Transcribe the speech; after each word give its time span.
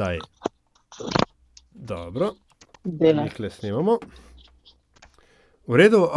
zdaj. 0.00 0.18
Dobro, 1.72 2.34
Dela. 2.84 3.22
nekaj 3.22 3.50
snemamo. 3.50 3.98
V 5.66 5.76
redu, 5.76 5.98
uh, 5.98 6.08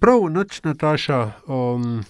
prav, 0.00 0.20
noč 0.30 0.60
Nataša. 0.62 1.32
Um, 1.46 2.04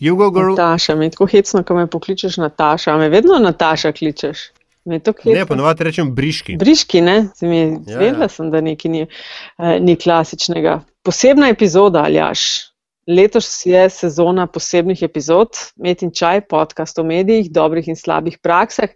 you 0.00 0.16
go, 0.16 0.30
girl. 0.30 0.50
Nataša, 0.50 0.94
mi 0.94 1.04
je 1.04 1.10
tako 1.10 1.26
hecno, 1.26 1.62
ko 1.62 1.74
me 1.74 1.86
pokličeš 1.86 2.36
Nataša, 2.36 2.94
a 2.94 2.98
me 2.98 3.08
vedno 3.08 3.38
Nataša 3.38 3.92
kličeš. 3.92 4.38
Ne, 4.84 5.00
ponovadi 5.46 5.84
rečem 5.84 6.14
briški. 6.14 6.56
Briški, 6.56 7.00
ne? 7.00 7.28
Je 7.40 7.58
Ja, 7.62 7.78
zvedela 7.84 8.24
ja. 8.24 8.28
sem, 8.28 8.50
da 8.50 8.60
nekaj 8.60 8.90
ni, 8.90 9.02
eh, 9.58 9.80
ni 9.80 9.96
klasičnega. 9.96 10.80
Posebna 11.02 11.48
epizoda, 11.48 12.02
Aljaš. 12.02 12.67
Letos 13.08 13.66
je 13.66 13.86
sezona 13.88 14.44
posebnih 14.46 15.02
epizod, 15.02 15.56
Met 15.80 16.02
in 16.04 16.10
čaj, 16.12 16.42
podcast 16.44 16.98
o 17.00 17.04
medijih, 17.08 17.46
dobrih 17.48 17.86
in 17.88 17.96
slabih 17.96 18.34
praksah, 18.44 18.90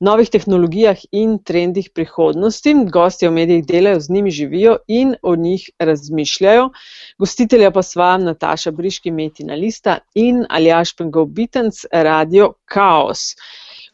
novih 0.00 0.30
tehnologijah 0.32 1.02
in 1.12 1.34
trendih 1.44 1.90
prihodnosti. 1.92 2.72
Gosti 2.88 3.28
o 3.28 3.30
medijih 3.30 3.66
delajo, 3.68 4.00
z 4.00 4.14
njimi 4.16 4.30
živijo 4.30 4.78
in 4.88 5.12
o 5.22 5.34
njih 5.36 5.66
razmišljajo. 5.78 6.70
Gostitelja 7.18 7.70
pa 7.70 7.82
sva 7.82 8.16
Nataša 8.16 8.70
Briški, 8.70 9.10
Metina 9.10 9.54
Lista 9.54 9.98
in 10.14 10.46
Aljaš 10.48 10.94
Pengov 10.96 11.26
Bitenc, 11.26 11.84
Radio 11.92 12.54
Chaos. 12.72 13.34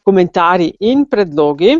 Komentarji 0.07 0.77
in 0.79 1.03
predlogi 1.11 1.75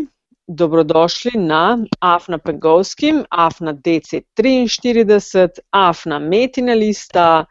dobrodošli 0.48 1.40
na 1.40 1.78
Afna 2.00 2.38
Pengovskim, 2.38 3.24
Afna 3.30 3.72
DC43, 3.72 5.48
Afna 5.70 6.18
Metina 6.18 6.74
Lista, 6.74 7.46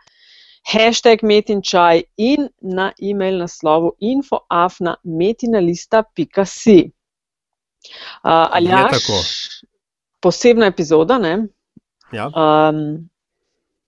hashtag 0.68 1.24
Metinčaj 1.24 2.04
in 2.18 2.50
na 2.62 2.92
e-mail 3.02 3.38
naslovu 3.40 3.92
infoafnametinalista.si. 4.00 6.92
Uh, 8.24 8.30
Je 8.30 8.48
Aljaš, 8.60 8.92
tako. 8.92 9.24
posebna 10.20 10.66
epizoda, 10.66 11.18
ne? 11.18 11.48
Ja. 12.12 12.32
um, 12.32 13.10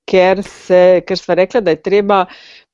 ker, 0.10 0.42
se, 0.44 1.02
ker 1.08 1.20
sva 1.20 1.38
rekla, 1.40 1.62
da 1.64 1.76
je 1.76 1.84
treba 1.84 2.26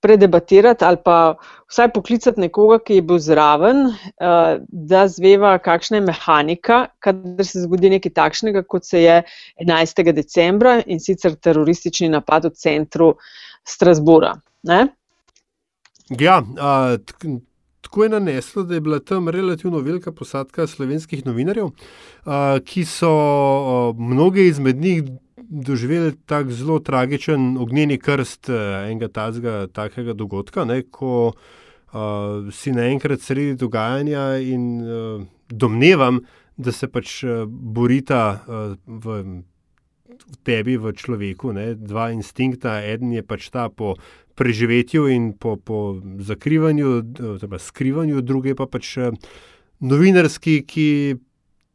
predebatirati 0.05 0.85
ali 0.85 0.97
pa 1.03 1.35
vsaj 1.71 1.89
poklicati 1.93 2.41
nekoga, 2.41 2.77
ki 2.85 2.99
je 2.99 3.05
bil 3.09 3.19
zraven, 3.19 3.87
uh, 3.89 4.61
da 4.69 5.07
zveva, 5.11 5.55
kakšna 5.59 5.99
je 5.99 6.05
mehanika, 6.05 6.77
kadar 7.03 7.45
se 7.45 7.65
zgodi 7.65 7.89
nekaj 7.95 8.13
takšnega, 8.21 8.63
kot 8.69 8.85
se 8.85 9.01
je 9.01 9.17
11. 9.65 10.11
decembra 10.13 10.77
in 10.85 11.01
sicer 11.01 11.35
teroristični 11.35 12.09
napad 12.13 12.45
v 12.51 12.53
centru 12.53 13.15
Strasbura. 13.67 14.33
Ne? 14.63 14.87
Ja, 16.19 16.43
a, 16.59 16.97
tako 17.81 18.03
je 18.03 18.09
naneslo, 18.09 18.63
da 18.63 18.73
je 18.73 18.81
bila 18.81 18.99
tam 18.99 19.29
relativno 19.29 19.79
velika 19.79 20.11
posadka 20.11 20.67
slovenskih 20.67 21.25
novinarjev, 21.25 21.69
a, 22.25 22.59
ki 22.65 22.85
so 22.85 23.09
a, 23.09 23.93
mnoge 23.97 24.47
izmed 24.47 24.81
njih 24.81 25.03
doživeli 25.37 26.15
tako 26.25 26.49
zelo 26.49 26.79
tragičen 26.79 27.57
ognjeni 27.57 27.97
krst 27.97 28.49
a, 28.49 28.85
enega 28.85 29.07
tazga, 29.07 29.67
takega 29.67 30.13
dogodka, 30.13 30.65
ne, 30.65 30.83
ko 30.91 31.33
a, 31.91 32.41
si 32.51 32.71
naenkrat 32.71 33.21
sredi 33.21 33.55
dogajanja 33.55 34.27
in 34.37 34.69
a, 34.81 35.25
domnevam, 35.49 36.21
da 36.57 36.71
se 36.71 36.87
pač 36.87 37.23
a, 37.23 37.43
borita 37.49 38.23
a, 38.45 38.63
v. 38.85 39.21
V 40.23 40.37
tebi, 40.43 40.77
v 40.77 40.93
človeku, 40.93 41.53
ne, 41.53 41.73
dva 41.75 42.11
instinkta. 42.15 42.79
Eden 42.83 43.11
je 43.11 43.23
pač 43.23 43.49
ta 43.49 43.69
po 43.69 43.95
preživetju 44.35 45.07
in 45.07 45.33
po, 45.33 45.55
po 45.55 46.01
zakrivanju, 46.19 46.87
oziroma 47.35 47.59
skrivanju, 47.59 48.21
drugi 48.21 48.55
pa 48.55 48.67
pač 48.67 48.97
eh, 48.97 49.11
novinarski, 49.79 50.59
ki 50.67 50.87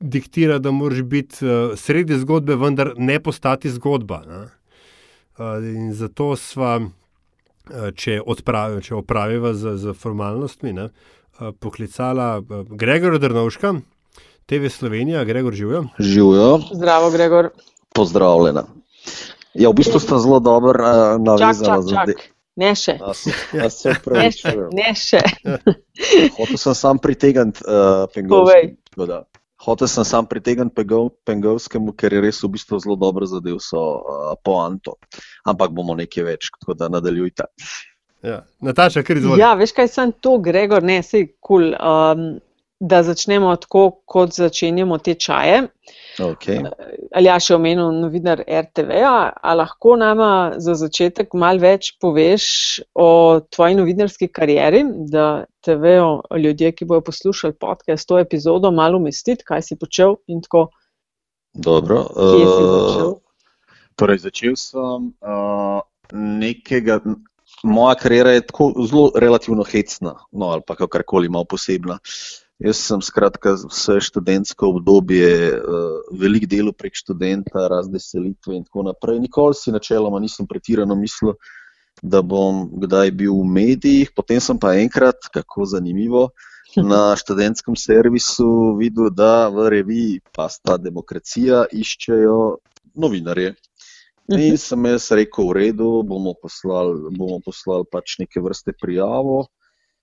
diktira, 0.01 0.59
da 0.59 0.71
moraš 0.71 1.03
biti 1.03 1.45
eh, 1.45 1.77
sredi 1.77 2.19
zgodbe, 2.21 2.57
vendar 2.61 2.95
ne 2.97 3.21
postati 3.21 3.71
zgodba. 3.71 4.23
Ne. 4.29 4.43
Eh, 4.45 5.71
In 5.73 5.93
zato 5.97 6.35
sva, 6.37 6.79
če, 7.71 8.19
odpravi, 8.21 8.83
če 8.85 8.99
opraviva 8.99 9.55
z, 9.55 9.77
z 9.81 9.95
formalnostmi, 9.97 10.73
ne, 10.77 10.91
poklicala 11.63 12.43
Gregora 12.69 13.21
Drnovška, 13.23 13.71
TV 14.51 14.69
Slovenija, 14.69 15.23
Gregor 15.25 15.55
živijo. 15.55 15.85
Živijo, 15.99 16.59
Zdravo, 16.75 17.11
Gregor. 17.15 17.51
Pozdravljena. 17.95 18.65
Ja, 19.55 19.71
v 19.71 19.75
bistvu 19.75 20.01
sta 20.01 20.19
zelo 20.23 20.39
dobro 20.41 20.79
uh, 20.79 21.17
Čak, 21.19 21.25
navezana 21.27 21.83
čak, 21.83 22.13
čak. 22.15 22.29
Ne 22.61 22.75
še. 22.77 22.99
A 23.01 23.15
se, 23.15 23.33
a 23.57 23.71
se 23.71 23.95
Ne 24.13 24.29
še, 24.35 24.53
ne 24.77 24.91
še. 24.95 25.21
Hotel 26.39 26.59
sem 26.61 26.75
sam 26.77 27.01
pritegniti 27.03 27.65
uh, 27.65 28.07
Povej. 28.07 28.15
Pengovskemu. 28.15 28.77
tako 28.91 29.07
da. 29.07 29.19
Hotel 29.61 29.89
sem 29.93 30.05
sam 30.09 30.27
pritegniti 30.27 30.75
Pengov- 30.77 31.13
Pengovskemu, 31.29 31.93
ker 31.93 32.15
je 32.17 32.21
res 32.25 32.41
v 32.43 32.53
bistvu 32.57 32.81
zelo 32.81 32.97
dobro 32.97 33.27
zadev 33.29 33.59
so 33.65 33.81
uh, 34.01 34.35
poanto. 34.45 34.97
Ampak 35.45 35.73
bomo 35.77 35.97
nekaj 35.99 36.25
več, 36.27 36.51
tako 36.61 36.77
da 36.79 36.89
nadaljujte. 36.93 37.49
Ja. 38.25 38.43
Nataša, 38.61 39.03
kar 39.05 39.17
izvoli. 39.21 39.41
Ja, 39.41 39.55
veš 39.57 39.73
kaj 39.77 39.89
sem 39.89 40.13
to, 40.21 40.39
Gregor, 40.45 40.85
ne, 40.85 41.01
sej 41.05 41.33
kul. 41.41 41.73
Cool, 41.73 41.75
um, 41.77 42.41
da 42.81 43.03
začnemo 43.03 43.57
tako, 43.61 43.91
kot 44.09 44.33
začenjamo 44.33 44.99
te 44.99 45.15
čaje. 45.15 45.67
Okay. 46.21 46.61
Ali 47.17 47.31
ja 47.31 47.37
še 47.41 47.55
omenil 47.57 47.93
novinar 47.97 48.43
RTV-a, 48.45 49.33
a 49.33 49.55
lahko 49.57 49.97
nama 50.01 50.59
za 50.61 50.75
začetek 50.79 51.33
malo 51.39 51.63
več 51.63 51.95
poveš 52.03 52.45
o 52.95 53.41
tvoji 53.49 53.79
novinarski 53.79 54.29
karieri, 54.29 54.83
da 55.11 55.47
te 55.65 55.77
vejo 55.81 56.21
ljudje, 56.37 56.73
ki 56.77 56.89
bojo 56.91 57.05
poslušali 57.09 57.57
podcast, 57.61 58.09
to 58.09 58.21
epizodo, 58.21 58.73
malo 58.75 59.01
umestiti, 59.01 59.47
kaj 59.47 59.65
si 59.71 59.79
počel 59.81 60.19
in 60.29 60.43
tako, 60.45 60.69
Dobro. 61.55 62.05
kje 62.15 62.45
si 62.45 62.63
uh, 62.63 62.71
začel. 62.77 63.17
Torej, 63.99 64.23
začel 64.27 64.55
sem 64.61 65.11
uh, 65.21 65.81
nekega. 66.15 67.01
Moja 67.67 67.97
kariera 67.99 68.31
je 68.37 68.45
tako 68.47 68.71
zelo 68.89 69.11
relativno 69.21 69.67
hecna, 69.67 70.15
no, 70.33 70.53
ali 70.55 70.63
pa 70.65 70.79
kakorkoli 70.79 71.29
malo 71.29 71.45
posebna. 71.51 71.99
Jaz 72.61 72.77
sem 72.85 73.01
skratka 73.01 73.55
vse 73.57 73.97
študentsko 74.05 74.69
obdobje, 74.75 75.29
uh, 75.57 75.95
velik 76.21 76.45
delo 76.45 76.75
prek 76.77 76.93
študenta, 76.99 77.65
razne 77.73 78.01
selitve 78.03 78.59
in 78.59 78.67
tako 78.67 78.85
naprej. 78.91 79.17
Nikoli 79.23 79.57
si 79.57 79.73
načeloma 79.73 80.21
nisem 80.21 80.49
pretirano 80.49 80.97
mislil, 80.97 81.39
da 82.03 82.21
bom 82.23 82.67
kdaj 82.83 83.13
bil 83.17 83.33
v 83.39 83.47
medijih, 83.49 84.13
potem 84.17 84.41
sem 84.45 84.61
pa 84.61 84.75
enkrat, 84.77 85.31
kako 85.33 85.65
zanimivo, 85.73 86.29
na 86.77 87.01
študentskem 87.21 87.77
servisu 87.81 88.77
videl, 88.77 89.09
da 89.09 89.49
v 89.49 89.69
reviji 89.79 90.21
Pasta 90.37 90.77
demokracija 90.77 91.65
iščejo 91.73 92.59
novinarje. 92.93 93.55
In 94.31 94.61
sem 94.61 94.85
jaz 94.87 95.09
rekel, 95.17 95.49
v 95.49 95.57
redu, 95.57 95.89
bomo 96.07 96.37
poslali, 96.39 97.09
bomo 97.17 97.41
poslali 97.43 97.89
pač 97.91 98.21
neke 98.21 98.45
vrste 98.45 98.77
prijavo. 98.77 99.47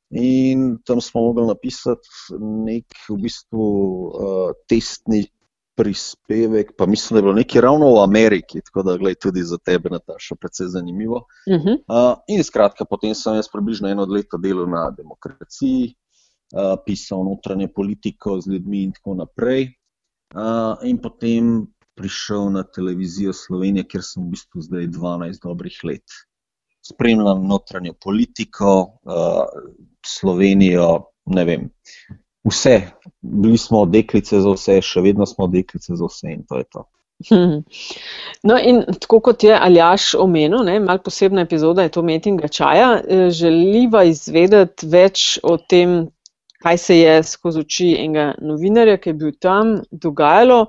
In 0.09 0.78
tam 0.85 1.01
smo 1.01 1.22
mogli 1.22 1.47
napisati 1.47 2.07
nek 2.40 2.85
v 3.09 3.18
bistvu 3.25 3.66
uh, 4.07 4.51
testni 4.69 5.25
prispevek, 5.78 6.72
pa 6.78 6.85
mislim, 6.85 7.16
da 7.16 7.19
je 7.19 7.23
bilo 7.23 7.34
nekaj 7.38 7.62
ravno 7.62 7.91
v 7.94 8.03
Ameriki, 8.03 8.62
tako 8.66 8.84
da 8.84 8.97
gled 8.97 9.19
tudi 9.22 9.44
za 9.44 9.57
tebe, 9.57 9.90
Nataša, 9.94 10.35
predvsej 10.35 10.68
zanimivo. 10.73 11.18
Uh 11.45 11.53
-huh. 11.53 11.75
Uh, 11.75 12.18
in 12.28 12.44
skratka, 12.44 12.85
potem 12.85 13.16
sem 13.16 13.35
jaz 13.35 13.50
približno 13.51 13.90
eno 13.90 14.06
leto 14.09 14.38
delal 14.38 14.69
na 14.69 14.90
demokraciji, 14.97 15.94
uh, 16.56 16.79
pisal 16.85 17.24
notranje 17.24 17.68
politiko 17.68 18.41
z 18.41 18.51
ljudmi 18.51 18.84
in 18.84 18.91
tako 18.91 19.13
naprej. 19.13 19.74
Uh, 20.35 20.88
in 20.89 20.97
potem 20.97 21.68
prišel 21.95 22.50
na 22.51 22.63
televizijo 22.63 23.34
Slovenije, 23.34 23.88
kjer 23.88 24.03
sem 24.03 24.24
v 24.24 24.29
bistvu 24.29 24.62
zdaj 24.62 24.88
12 24.88 25.44
dobrih 25.44 25.79
let. 25.84 26.06
Spremljam 26.87 27.47
notranjo 27.47 27.93
politiko, 28.03 28.73
uh, 29.03 29.43
Slovenijo, 30.05 30.89
ne 31.35 31.43
vem, 31.45 31.69
vse. 32.47 32.81
Bili 33.21 33.57
smo 33.57 33.85
deklice 33.85 34.39
za 34.39 34.53
vse, 34.55 34.79
še 34.81 35.03
vedno 35.03 35.27
smo 35.27 35.47
deklice 35.51 35.97
za 36.00 36.07
vse 36.07 36.38
in 36.38 36.45
to 36.47 36.62
je 36.62 36.69
to. 36.71 36.85
No, 38.44 38.57
in 38.62 38.83
tako 39.01 39.19
kot 39.25 39.44
je 39.44 39.56
Aljaš 39.57 40.12
omenil, 40.15 40.62
ne, 40.67 40.79
malo 40.79 41.01
posebna 41.03 41.41
epizoda 41.47 41.83
je 41.88 41.89
to 41.95 42.03
metinga 42.06 42.47
čaja, 42.47 43.01
eh, 43.01 43.29
želiva 43.33 44.03
izvedeti 44.06 44.88
več 44.88 45.39
o 45.44 45.57
tem, 45.57 46.12
kaj 46.62 46.77
se 46.77 47.00
je 47.00 47.23
skozi 47.23 47.65
oči 47.65 47.89
enega 48.00 48.33
novinarja, 48.41 48.97
ki 49.01 49.09
je 49.09 49.17
bil 49.17 49.33
tam, 49.41 49.79
dogajalo. 49.91 50.67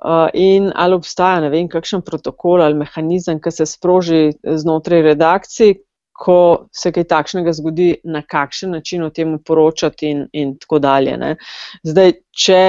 Uh, 0.00 0.28
in 0.32 0.72
ali 0.74 0.94
obstaja 0.94 1.40
ne 1.40 1.50
vem, 1.52 1.68
kakšen 1.68 2.00
protokol 2.00 2.62
ali 2.62 2.74
mehanizem, 2.74 3.40
ki 3.40 3.50
se 3.52 3.66
sproži 3.66 4.30
znotraj 4.42 5.02
redakcij, 5.02 5.74
ko 6.20 6.66
se 6.72 6.92
kaj 6.92 7.04
takšnega 7.04 7.52
zgodi, 7.52 7.90
na 8.04 8.22
kakšen 8.22 8.70
način 8.76 9.02
o 9.04 9.10
tem 9.10 9.38
poročati, 9.44 10.08
in, 10.10 10.26
in 10.32 10.54
tako 10.58 10.78
dalje. 10.78 11.16
Ne. 11.16 11.36
Zdaj, 11.84 12.12
če 12.32 12.62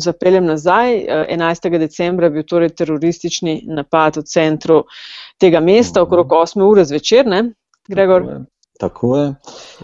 zapeljem 0.00 0.44
nazaj, 0.46 0.96
eh, 0.96 1.26
11. 1.36 1.78
decembra 1.78 2.26
je 2.26 2.30
bil 2.30 2.42
torej 2.48 2.72
teroristični 2.74 3.62
napad 3.66 4.16
v 4.16 4.22
centru 4.26 4.84
tega 5.40 5.60
mesta, 5.60 6.00
Mhm. 6.00 6.06
okrog 6.06 6.32
8 6.32 6.62
ure 6.62 6.84
zvečer, 6.84 7.26
ne, 7.26 7.52
Gregor? 7.88 8.22
Tako 8.22 8.32
je. 8.32 8.44
Tako 8.80 9.16
je. 9.16 9.34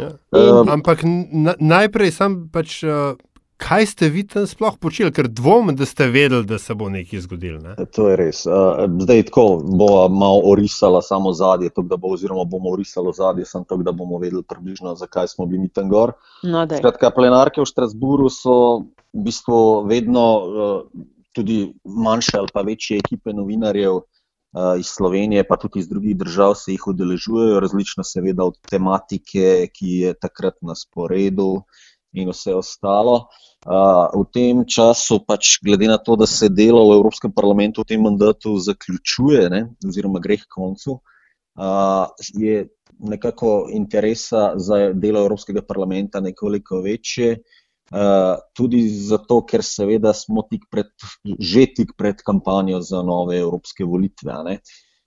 Ja. 0.01 0.11
Um, 0.33 0.69
Ampak 0.69 0.99
na, 1.33 1.55
najprej 1.61 2.11
sam 2.11 2.49
pač, 2.53 2.83
uh, 2.83 3.15
kaj 3.61 3.87
ste 3.87 4.09
vi 4.09 4.25
tam 4.27 4.47
sploh 4.49 4.79
počeli, 4.81 5.13
ker 5.13 5.29
dvomim, 5.29 5.77
da 5.77 5.87
ste 5.87 6.09
vedeli, 6.11 6.47
da 6.49 6.59
se 6.59 6.75
bo 6.75 6.89
nekaj 6.89 7.21
zgodilo. 7.27 7.61
Ne? 7.61 7.77
To 7.97 8.09
je 8.09 8.17
res. 8.17 8.43
Zdaj 9.05 9.23
tako 9.29 9.45
bo 9.65 10.09
malo 10.09 10.41
orisala 10.53 11.03
samo 11.03 11.33
zadje, 11.37 11.71
da 11.77 11.97
bo, 11.97 12.15
oziroma 12.17 12.45
bomo 12.45 12.73
orisali 12.73 13.13
zadje, 13.17 13.45
samo 13.47 13.65
tako, 13.69 13.83
da 13.87 13.93
bomo 13.93 14.19
vedeli 14.19 14.43
približno, 14.49 14.95
zakaj 14.97 15.29
smo 15.29 15.47
bili 15.47 15.69
tam 15.69 15.89
gor. 15.89 16.15
No, 16.43 16.65
Skratka, 16.67 17.13
plenarke 17.15 17.61
v 17.61 17.69
Štrasburu 17.69 18.31
so 18.33 18.57
v 19.13 19.27
bistvu 19.29 19.61
vedno 19.91 20.25
tudi 21.37 21.75
manjše 21.85 22.39
ali 22.39 22.49
pa 22.55 22.65
večje 22.67 22.99
ekipe 22.99 23.33
novinarjev. 23.37 24.01
Iz 24.79 24.89
Slovenije, 24.91 25.45
pa 25.47 25.55
tudi 25.63 25.79
iz 25.79 25.87
drugih 25.87 26.17
držav 26.19 26.57
se 26.59 26.73
jih 26.73 26.87
udeležujejo, 26.91 27.61
različno, 27.63 28.03
seveda, 28.03 28.49
od 28.51 28.57
tematike, 28.67 29.69
ki 29.71 29.93
je 30.01 30.15
takrat 30.19 30.57
na 30.67 30.75
sporedu, 30.75 31.63
in 32.13 32.31
vse 32.31 32.55
ostalo. 32.55 33.29
V 34.15 34.25
tem 34.33 34.65
času, 34.65 35.21
pač, 35.29 35.59
glede 35.61 35.89
na 35.89 35.99
to, 36.01 36.17
da 36.17 36.27
se 36.27 36.49
delo 36.49 36.89
v 36.89 36.97
Evropskem 36.97 37.33
parlamentu 37.33 37.85
v 37.85 37.93
tem 37.93 38.01
mandatu 38.01 38.57
zaključuje, 38.57 39.51
ne, 39.53 39.67
oziroma 39.85 40.21
gre 40.21 40.41
k 40.41 40.49
koncu, 40.49 41.01
je 42.35 42.69
nekako 43.01 43.69
interesa 43.73 44.55
za 44.57 44.93
delo 44.93 45.21
Evropskega 45.21 45.63
parlamenta 45.63 46.21
nekoliko 46.21 46.81
večje. 46.81 47.43
Tudi 48.55 48.81
zato, 48.89 49.41
ker 49.45 49.65
seveda 49.67 50.13
smo 50.15 50.47
tik 50.49 50.69
pred, 50.71 50.93
že 51.39 51.67
tik 51.75 51.97
pred 51.99 52.23
kampanjo 52.23 52.81
za 52.81 53.03
nove 53.03 53.39
evropske 53.39 53.85
volitve. 53.85 54.33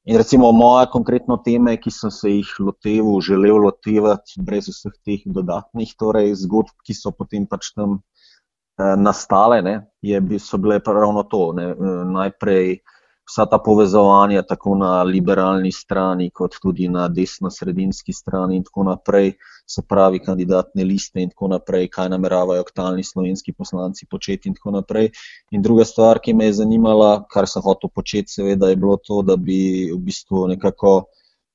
In 0.04 0.18
recimo 0.20 0.52
moja 0.52 0.88
konkretna 0.92 1.38
tema, 1.46 1.78
ki 1.80 1.92
sem 1.92 2.12
se 2.12 2.32
jih 2.32 2.50
loteval, 2.60 3.22
želel 3.24 3.62
lotevati, 3.64 4.42
brez 4.44 4.68
vseh 4.68 4.96
teh 5.06 5.22
dodatnih 5.26 5.94
torej, 6.00 6.34
zgodb, 6.44 6.76
ki 6.84 6.96
so 6.98 7.14
potem 7.16 7.48
pač 7.48 7.72
tam 7.72 8.02
Eh, 8.74 8.96
nastale, 8.98 9.62
ne, 9.62 9.74
je, 10.02 10.40
so 10.40 10.58
bile 10.58 10.80
ravno 10.86 11.24
to. 11.30 11.52
Ne, 11.54 11.64
eh, 11.64 12.06
najprej 12.10 12.80
vsa 13.30 13.46
ta 13.46 13.58
povezovanja, 13.58 14.42
tako 14.44 14.76
na 14.76 15.04
liberalni 15.04 15.72
strani, 15.72 16.30
kot 16.30 16.58
tudi 16.62 16.90
na 16.92 17.08
desno-sredinski 17.08 18.14
strani, 18.14 18.58
in 18.60 18.64
tako 18.68 18.84
naprej, 18.90 19.34
se 19.68 19.82
pravi, 19.90 20.20
kandidatne 20.20 20.84
liste 20.84 21.24
in 21.24 21.32
tako 21.32 21.48
naprej, 21.56 21.88
kaj 21.94 22.12
nameravajo 22.12 22.62
aktualni 22.62 23.04
slovenski 23.04 23.54
poslanci 23.54 24.06
početi. 24.12 24.50
In, 24.50 24.56
in 25.52 25.62
druga 25.62 25.86
stvar, 25.86 26.20
ki 26.20 26.34
me 26.34 26.52
je 26.52 26.60
zanimala, 26.60 27.24
kar 27.32 27.48
sem 27.48 27.64
hotel 27.64 27.90
početi, 27.96 28.32
seveda, 28.32 28.70
je 28.70 28.76
bilo 28.76 28.98
to, 28.98 29.22
da 29.22 29.36
bi 29.36 29.90
v 29.94 30.00
bistvu 30.00 30.48
nekako. 30.56 31.04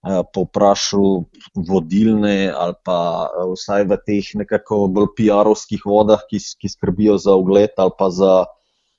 Eh, 0.06 0.22
povprašal 0.30 1.24
vodilne 1.68 2.54
ali 2.54 2.74
pa 2.86 3.26
eh, 3.26 3.48
vsaj 3.50 3.82
v 3.90 3.96
teh 4.06 4.28
nekako 4.38 4.86
bolj 4.94 5.08
PR-ovskih 5.18 5.82
vodah, 5.82 6.22
ki, 6.30 6.38
ki 6.38 6.70
skrbijo 6.70 7.16
za 7.18 7.34
ugled 7.34 7.74
ali 7.74 7.90
pa 7.98 8.06
za 8.06 8.46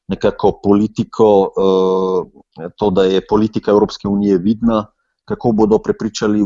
nekako 0.09 0.59
politiko, 0.63 1.27
eh, 1.53 2.69
to, 2.77 2.89
da 2.89 3.05
je 3.07 3.25
politika 3.29 3.71
Evropske 3.71 4.07
unije 4.07 4.37
vidna, 4.37 4.85
kako 5.29 5.51
bodo 5.51 5.77
prepričali 5.79 6.41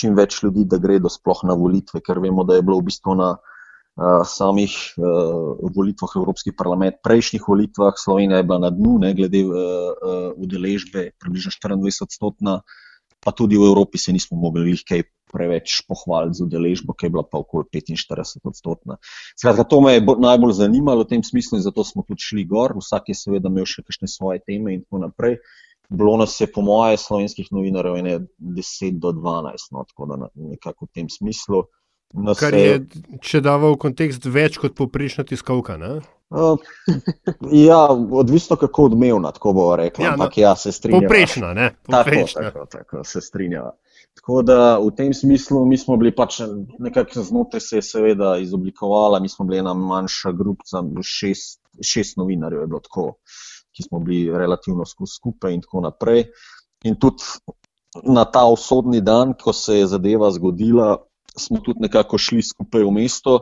čim 0.00 0.14
več 0.14 0.42
ljudi, 0.42 0.64
da 0.64 0.78
gredo 0.78 1.10
sploh 1.10 1.42
na 1.44 1.54
volitve, 1.58 2.00
ker 2.00 2.20
vemo, 2.22 2.44
da 2.46 2.54
je 2.54 2.62
bilo 2.62 2.78
v 2.78 2.86
bistvu 2.90 3.16
na 3.18 3.36
samih 4.24 4.72
volitvah 5.76 6.12
v 6.14 6.20
Evropski 6.20 6.52
parlament, 6.56 7.00
prejšnjih 7.04 7.42
volitvah, 7.48 7.98
Slovenija 7.98 8.38
je 8.38 8.46
bila 8.46 8.58
na 8.62 8.70
dnu, 8.70 8.94
ne, 9.02 9.10
glede 9.18 9.42
udeležbe, 10.40 11.02
približno 11.20 11.52
24 11.58 12.06
odstotna 12.06 12.54
pa 13.20 13.32
tudi 13.36 13.58
v 13.60 13.68
Evropi 13.68 13.98
se 13.98 14.12
nismo 14.12 14.38
mogli 14.40 14.76
kaj 14.88 15.04
preveč 15.30 15.80
pohvaliti 15.86 16.40
z 16.40 16.46
udeležbo, 16.48 16.94
ki 16.98 17.06
je 17.06 17.12
bila 17.14 17.22
pa 17.22 17.38
okoli 17.38 17.68
45 17.70 18.42
odstotna. 18.50 18.98
Skratka, 19.38 19.64
to 19.64 19.80
me 19.80 19.94
je 19.94 20.02
najbolj 20.02 20.56
zanimalo 20.58 21.06
v 21.06 21.14
tem 21.14 21.22
smislu 21.22 21.60
in 21.60 21.64
zato 21.64 21.84
smo 21.86 22.02
tudi 22.02 22.24
šli 22.24 22.44
gor. 22.44 22.74
Vsak 22.80 23.12
je 23.12 23.18
seveda 23.18 23.52
imel 23.52 23.68
še 23.68 23.84
kakšne 23.86 24.10
svoje 24.10 24.42
teme 24.42 24.74
in 24.74 24.82
tako 24.82 25.04
naprej. 25.06 25.38
Bilo 25.90 26.14
nas 26.16 26.36
je, 26.38 26.46
po 26.46 26.62
moje, 26.62 26.98
slovenskih 27.02 27.50
novinarjev, 27.50 27.96
ene 27.98 28.14
10 28.38 28.98
do 29.02 29.10
12, 29.14 29.70
no, 29.74 29.82
tako 29.90 30.06
da 30.06 30.30
nekako 30.34 30.86
v 30.86 30.94
tem 30.94 31.08
smislu. 31.10 31.64
Kar 32.38 32.54
je, 32.54 32.78
če 33.22 33.42
dava 33.42 33.72
v 33.74 33.78
kontekst, 33.78 34.26
več 34.26 34.58
kot 34.62 34.74
poprejšnja 34.78 35.26
tiskovka. 35.30 35.78
Uh, 36.30 36.58
ja, 37.68 37.88
odvisno 38.12 38.56
kako 38.56 38.84
odmevna, 38.84 39.32
tako 39.32 39.52
bo 39.52 39.76
rekla. 39.76 40.04
Ja, 40.04 40.12
ampak 40.12 40.36
no, 40.36 40.42
ja, 40.42 40.56
se 40.56 40.72
strinjam. 40.72 41.02
Poprejšnja, 41.02 41.54
ne? 41.54 41.70
Poprejšnja. 41.82 42.42
Tako, 42.50 42.66
tako, 42.66 42.84
tako 42.92 43.04
se 43.04 43.20
strinjam. 43.20 43.70
Tako 44.14 44.42
da 44.42 44.78
v 44.78 44.90
tem 44.96 45.14
smislu 45.14 45.64
mi 45.66 45.78
smo 45.78 45.96
bili 45.96 46.12
pač 46.14 46.40
nekako 46.78 47.22
znotraj 47.22 47.60
se 47.60 47.78
je 47.78 47.82
seveda 47.82 48.36
izoblikovala, 48.38 49.20
mi 49.20 49.28
smo 49.28 49.46
bili 49.46 49.58
ena 49.58 49.74
manjša 49.74 50.32
grupca, 50.32 50.82
šest, 51.02 51.60
šest 51.82 52.16
novinarjev 52.16 52.60
je 52.60 52.66
bilo 52.66 52.80
tako, 52.80 53.06
ki 53.76 53.86
smo 53.86 54.00
bili 54.00 54.38
relativno 54.38 54.84
skupaj 54.86 55.54
in 55.54 55.62
tako 55.62 55.80
naprej. 55.86 56.24
In 56.84 56.98
tudi 57.00 57.24
na 58.04 58.24
ta 58.24 58.44
usodni 58.46 59.00
dan, 59.00 59.34
ko 59.34 59.52
se 59.52 59.78
je 59.78 59.86
zadeva 59.86 60.30
zgodila, 60.30 60.96
smo 61.36 61.60
tudi 61.64 61.80
nekako 61.86 62.18
šli 62.18 62.42
skupaj 62.42 62.84
v 62.84 62.90
mesto, 62.90 63.38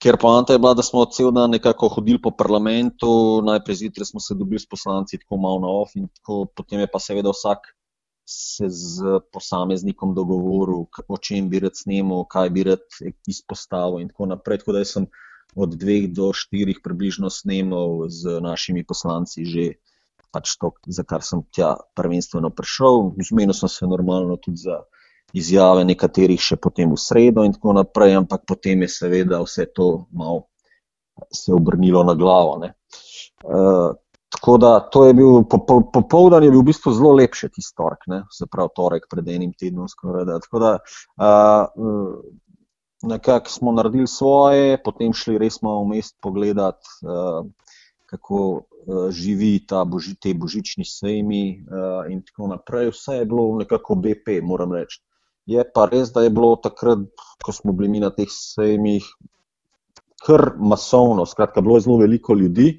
ker 0.00 0.16
poanta 0.20 0.52
je 0.52 0.58
bila, 0.58 0.72
da 0.74 0.82
smo 0.82 1.04
cel 1.04 1.30
dan 1.36 1.50
nekako 1.50 1.88
hodili 1.96 2.20
po 2.22 2.30
parlamentu, 2.30 3.42
najprej 3.44 3.76
zjutraj 3.84 4.08
smo 4.12 4.20
se 4.20 4.34
dobili 4.34 4.60
s 4.60 4.68
poslanci, 4.68 5.18
tako 5.18 5.36
malo 5.36 5.60
na 5.60 5.68
off, 5.68 5.96
in 5.96 6.08
tako, 6.08 6.46
potem 6.56 6.80
je 6.80 6.88
pa 6.90 6.98
seveda 6.98 7.34
vsak 7.34 7.68
se 8.30 8.68
z 8.68 9.18
posameznikom 9.32 10.14
dogovoril, 10.14 10.86
o 11.08 11.16
čem 11.18 11.48
bi 11.50 11.58
rad 11.60 11.74
snemal, 11.74 12.24
kaj 12.30 12.50
bi 12.54 12.64
rad 12.68 12.84
izpostavil 13.26 14.00
in 14.00 14.08
tako 14.12 14.30
naprej. 14.30 14.62
Tako 14.62 14.76
da 14.78 14.84
sem 14.86 15.06
od 15.58 15.74
dveh 15.74 16.06
do 16.14 16.30
štirih 16.32 16.78
približno 16.84 17.30
snemal 17.30 18.06
z 18.08 18.38
našimi 18.40 18.86
poslanci 18.86 19.44
že 19.44 19.64
pač 20.30 20.54
to, 20.62 20.70
za 20.86 21.02
kar 21.02 21.26
sem 21.26 21.42
tja 21.50 21.74
prvenstveno 21.98 22.52
prišel. 22.54 23.18
Zmenil 23.18 23.56
sem 23.56 23.68
se 23.68 23.86
normalno 23.90 24.38
tudi 24.38 24.62
za 24.62 24.78
izjave 25.32 25.84
nekaterih 25.84 26.40
še 26.40 26.56
potem 26.56 26.90
v 26.90 26.98
sredo 26.98 27.44
in 27.46 27.52
tako 27.56 27.76
naprej, 27.78 28.16
ampak 28.18 28.46
potem 28.48 28.82
je 28.86 28.88
seveda 28.88 29.42
vse 29.44 29.68
to 29.74 30.06
malo 30.12 30.50
se 31.32 31.52
obrnilo 31.54 32.04
na 32.04 32.14
glavo. 32.14 32.56
Uh, 33.44 33.94
tako 34.28 34.58
da 34.58 34.80
to 34.80 35.04
je 35.06 35.14
bil, 35.14 35.42
popoldan 35.50 35.90
po, 35.92 36.02
po 36.08 36.44
je 36.44 36.50
bil 36.50 36.60
v 36.60 36.68
bistvu 36.70 36.92
zelo 36.92 37.12
lepše 37.12 37.48
tisti 37.48 37.76
torek, 37.76 38.06
ne? 38.06 38.22
se 38.30 38.46
pravi 38.46 38.70
torek 38.76 39.08
pred 39.10 39.28
enim 39.28 39.52
tednom 39.52 39.88
skoraj. 39.88 40.24
Da. 40.24 40.38
Tako 40.40 40.58
da 40.58 40.78
uh, 40.78 42.22
nekako 43.02 43.50
smo 43.50 43.72
naredili 43.72 44.06
svoje, 44.06 44.78
potem 44.84 45.12
šli 45.12 45.38
res 45.38 45.62
malo 45.62 45.84
v 45.84 45.96
mest 45.96 46.16
pogledat, 46.22 46.80
uh, 47.02 47.46
kako 48.06 48.40
uh, 48.50 49.10
živi 49.10 49.60
ta 49.66 49.84
boži, 49.84 50.16
te 50.20 50.34
božični 50.34 50.84
sejmi 50.84 51.44
uh, 51.60 52.10
in 52.12 52.22
tako 52.22 52.50
naprej. 52.54 52.90
Vse 52.94 53.20
je 53.22 53.26
bilo 53.26 53.56
nekako 53.58 53.94
BP, 53.94 54.40
moram 54.42 54.72
reči. 54.72 55.02
Je 55.50 55.64
pa 55.74 55.88
res, 55.90 56.12
da 56.14 56.22
je 56.22 56.30
bilo 56.30 56.54
takrat, 56.62 57.02
ko 57.42 57.52
smo 57.52 57.74
bili 57.74 57.88
mi 57.96 58.00
na 58.02 58.12
teh 58.14 58.30
sejmih, 58.30 59.06
kar 60.22 60.52
masovno, 60.58 61.26
skratka, 61.26 61.62
bilo 61.64 61.78
je 61.78 61.86
zelo 61.88 61.98
veliko 61.98 62.36
ljudi. 62.38 62.70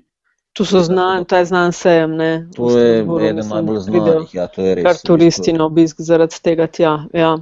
Tu 0.53 0.65
so 0.67 0.81
znani, 0.83 1.25
ta 1.25 1.39
je 1.39 1.45
znan 1.45 1.71
sejem. 1.71 2.15
Ne? 2.19 2.31
To 2.55 2.69
je 2.77 3.03
eden 3.29 3.47
najbolj 3.47 3.79
znanih, 3.79 4.35
ja, 4.35 4.47
to 4.51 4.63
je 4.63 4.75
res. 4.75 4.85
Kar 4.87 4.99
turisti 5.07 5.53
na 5.55 5.65
obisk 5.65 6.01
zaradi 6.03 6.39
tega 6.43 6.67
tja. 6.67 6.97
Ja. 7.15 7.37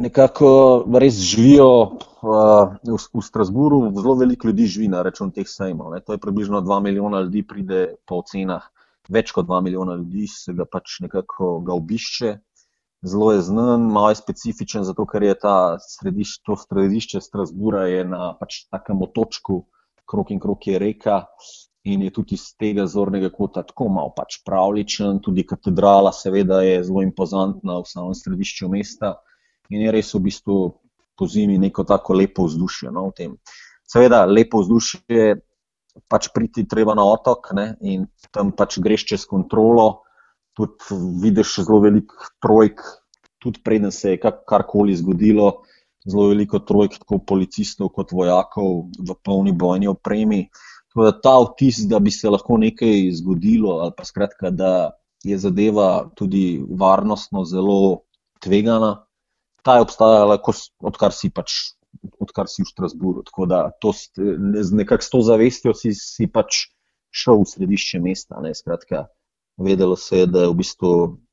Nekako 0.00 0.50
res 1.00 1.20
živijo 1.20 1.68
uh, 1.72 2.76
v, 2.84 2.96
v 2.96 3.24
Strasburu, 3.24 3.80
zelo 3.96 4.14
veliko 4.20 4.48
ljudi 4.48 4.66
živi 4.66 4.88
na 4.92 5.02
račun 5.04 5.32
teh 5.32 5.48
sejmov. 5.48 5.96
To 6.06 6.16
je 6.16 6.20
približno 6.20 6.60
2 6.60 6.80
milijona 6.84 7.20
ljudi, 7.24 7.44
pride 7.46 7.82
po 8.08 8.20
ocenah, 8.20 8.68
več 9.08 9.32
kot 9.32 9.48
2 9.48 9.60
milijona 9.64 9.96
ljudi 10.00 10.28
se 10.28 10.52
ga 10.56 10.68
pač 10.68 11.00
nekako 11.04 11.58
ga 11.66 11.76
obišče 11.76 12.36
zelo 13.02 13.32
je 13.32 13.42
znan, 13.42 13.82
malo 13.92 14.08
je 14.10 14.20
specifičen, 14.20 14.84
zato 14.84 15.06
ker 15.06 15.22
je 15.22 15.34
ta 15.38 15.56
središ, 15.82 16.38
to 16.46 16.56
središče 16.56 17.20
Strasbura 17.20 17.86
na 18.06 18.32
pač 18.38 18.64
takem 18.70 19.02
otočku, 19.02 19.64
krok 20.06 20.30
in 20.30 20.40
krok 20.40 20.66
je 20.66 20.78
reka. 20.78 21.26
In 21.82 22.02
je 22.06 22.12
tudi 22.14 22.36
iz 22.38 22.52
tega 22.54 22.84
zornega 22.86 23.26
kota 23.34 23.64
tako 23.66 23.88
malo 23.90 24.12
pač 24.14 24.36
pravličen, 24.46 25.18
tudi 25.18 25.42
katedrala, 25.42 26.12
seveda, 26.14 26.60
je 26.62 26.84
zelo 26.86 27.02
impozantna 27.02 27.80
v 27.80 27.88
samem 27.90 28.14
središču 28.14 28.68
mesta 28.70 29.16
in 29.70 29.82
je 29.82 29.90
res 29.90 30.12
v 30.14 30.20
bistvu 30.28 30.58
po 31.18 31.26
zimi 31.26 31.58
neko 31.58 31.82
tako 31.84 32.14
lepo 32.14 32.46
vzdušje. 32.46 32.92
No, 32.94 33.08
seveda, 33.90 34.22
lepo 34.30 34.62
vzdušje, 34.62 35.26
pač 36.06 36.30
priti 36.30 36.68
treba 36.70 36.94
na 36.94 37.02
otok 37.02 37.50
ne, 37.58 37.66
in 37.82 38.06
tam 38.30 38.54
pač 38.54 38.78
greš 38.78 39.08
čez 39.10 39.26
kontrolo, 39.26 40.04
tudi 40.56 40.98
vidiš 41.22 41.56
zelo 41.66 41.80
veliko 41.80 42.28
trojk, 42.42 42.80
tudi 43.42 43.62
preden 43.64 43.92
se 43.92 44.14
je 44.14 44.20
karkoli 44.48 44.96
zgodilo, 44.96 45.62
zelo 46.06 46.28
veliko 46.32 46.58
trojk, 46.58 46.98
tako 47.02 47.18
policistov 47.26 47.92
kot 47.96 48.12
vojakov 48.12 48.88
v 48.98 49.16
polni 49.24 49.52
bojni 49.52 49.90
opremi. 49.90 50.46
Ta 51.22 51.38
vtis, 51.40 51.86
da 51.88 52.02
bi 52.04 52.12
se 52.12 52.30
lahko 52.30 52.58
nekaj 52.60 53.12
zgodilo, 53.16 53.78
ali 53.80 53.94
pa 53.96 54.04
skratka, 54.04 54.50
da 54.50 54.92
je 55.24 55.38
zadeva 55.38 56.10
tudi 56.18 56.60
varnostno 56.68 57.46
zelo 57.48 58.02
tvegana, 58.42 59.06
ta 59.62 59.78
je 59.78 59.86
obstajala, 59.86 60.36
odkar 60.82 61.14
si 61.16 61.30
pač 61.30 61.72
odkar 62.20 62.48
si 62.48 62.64
v 62.64 62.70
Strasburu. 62.70 63.22
Tako 63.22 63.46
da 63.46 63.70
to, 63.80 63.92
nekako 64.72 65.02
s 65.02 65.10
to 65.10 65.20
zavestjo 65.22 65.74
si, 65.74 65.94
si 65.94 66.26
pač 66.26 66.68
šel 67.12 67.42
v 67.42 67.50
središče 67.52 68.00
mesta. 68.02 68.40
Ne, 68.42 68.54
skratka, 68.56 69.06
vedelo 69.64 69.96
se 69.96 70.22
je, 70.22 70.26
da 70.26 70.44
je 70.44 70.52
v 70.52 70.56
bistvu 70.58 70.92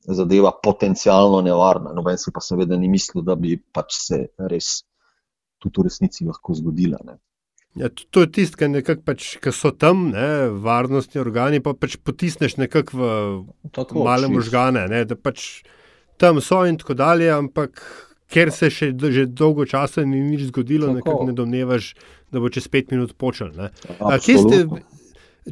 zadeva 0.09 0.51
potencialno 0.63 1.41
nevarna. 1.45 1.93
Noben 1.93 2.17
si 2.17 2.33
pa 2.33 2.41
seveda 2.43 2.77
ni 2.77 2.89
mislil, 2.89 3.23
da 3.25 3.35
bi 3.35 3.57
pač 3.57 3.97
se 3.97 4.21
res 4.51 4.83
tudi 5.59 5.81
v 5.81 5.89
resnici 5.89 6.25
lahko 6.25 6.55
zgodila. 6.55 7.01
Ne. 7.05 7.19
Ja, 7.77 7.89
to 7.89 8.23
je 8.25 8.31
tisto, 8.33 8.57
kar 8.85 8.97
pač, 9.05 9.35
so 9.53 9.71
tam, 9.71 10.09
ne, 10.15 10.49
varnostni 10.63 11.21
organi, 11.21 11.61
pa 11.61 11.75
pač 11.77 11.99
potisneš 12.01 12.57
nekako 12.57 12.97
v 12.97 13.09
tako, 13.75 14.03
male 14.07 14.29
možgane, 14.31 14.87
ne, 14.89 15.03
da 15.05 15.15
pač 15.15 15.61
tam 16.19 16.41
so 16.41 16.63
in 16.65 16.79
tako 16.81 16.97
dalje, 16.97 17.29
ampak 17.31 17.83
ker 18.29 18.51
se 18.53 18.71
še 18.73 18.91
že 18.97 19.27
dolgo 19.29 19.65
časa 19.69 20.03
ni 20.05 20.21
nič 20.21 20.49
zgodilo, 20.49 20.89
nekako 20.93 21.29
ne 21.29 21.35
domnevaš, 21.37 21.93
da 22.33 22.41
bo 22.41 22.49
čez 22.49 22.67
pet 22.67 22.91
minut 22.91 23.13
počel. 23.17 23.53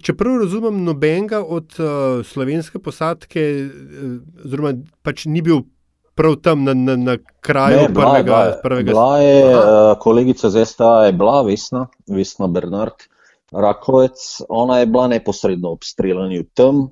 Čeprav 0.03 0.37
razumem, 0.41 0.83
nobenega 0.83 1.41
od 1.43 1.75
uh, 1.79 2.25
slovenske 2.25 2.79
posadke, 2.79 3.43
uh, 3.65 4.45
oziroma 4.45 4.73
pač 5.03 5.25
ni 5.25 5.41
bil 5.41 5.63
prav 6.17 6.35
tam 6.41 6.63
na, 6.65 6.73
na, 6.73 6.95
na 6.95 7.17
kraju 7.41 7.77
ne, 7.77 7.93
prvega. 7.93 8.23
Bila, 8.23 8.59
prvega 8.63 8.91
bila 8.91 9.17
je 9.21 9.37
uh, 9.45 9.61
kolegica 9.99 10.49
Zesta, 10.49 11.05
je 11.05 11.13
bila 11.13 11.41
Vesna, 11.45 11.87
Vesna 12.09 12.47
Bernard 12.47 13.05
Rakovec, 13.51 14.41
ona 14.49 14.79
je 14.79 14.85
bila 14.85 15.07
neposredno 15.07 15.71
ob 15.77 15.83
streljanju 15.83 16.43
tam. 16.53 16.87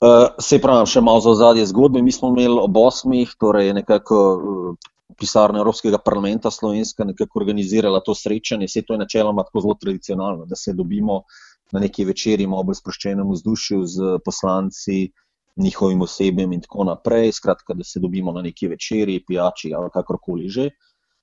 Uh, 0.00 0.28
se 0.40 0.60
pravi, 0.60 0.86
še 0.86 1.00
malo 1.00 1.20
za 1.24 1.34
zadnje 1.34 1.66
zgodbe. 1.66 2.02
Mi 2.04 2.12
smo 2.12 2.28
imeli 2.28 2.60
ob 2.60 2.76
osmih, 2.76 3.32
torej 3.40 3.72
nekako 3.74 4.20
uh, 4.36 4.90
pisarna 5.18 5.60
Evropskega 5.62 5.98
parlamenta 5.98 6.50
Slovenska 6.50 7.04
nekako 7.04 7.40
organizirala 7.40 8.00
to 8.04 8.14
srečanje. 8.14 8.68
Vse 8.68 8.82
to 8.86 8.94
je 8.94 8.98
načeloma 8.98 9.44
tako 9.44 9.64
zelo 9.64 9.76
tradicionalno, 9.80 10.46
da 10.46 10.56
se 10.56 10.72
dobimo 10.72 11.22
na 11.72 11.80
neki 11.80 12.04
večerji, 12.04 12.46
malo 12.46 12.74
sproščenem 12.74 13.30
vzdušju 13.32 13.86
z 13.86 14.18
poslanci, 14.24 15.10
njihovim 15.56 16.02
osebjem 16.02 16.52
in 16.52 16.60
tako 16.60 16.84
naprej. 16.84 17.32
Skratka, 17.32 17.74
da 17.74 17.84
se 17.84 18.00
dobimo 18.00 18.32
na 18.32 18.42
neki 18.42 18.68
večerji, 18.68 19.24
pijači 19.26 19.72
ali 19.74 19.90
kakorkoli 19.94 20.48
že. 20.48 20.70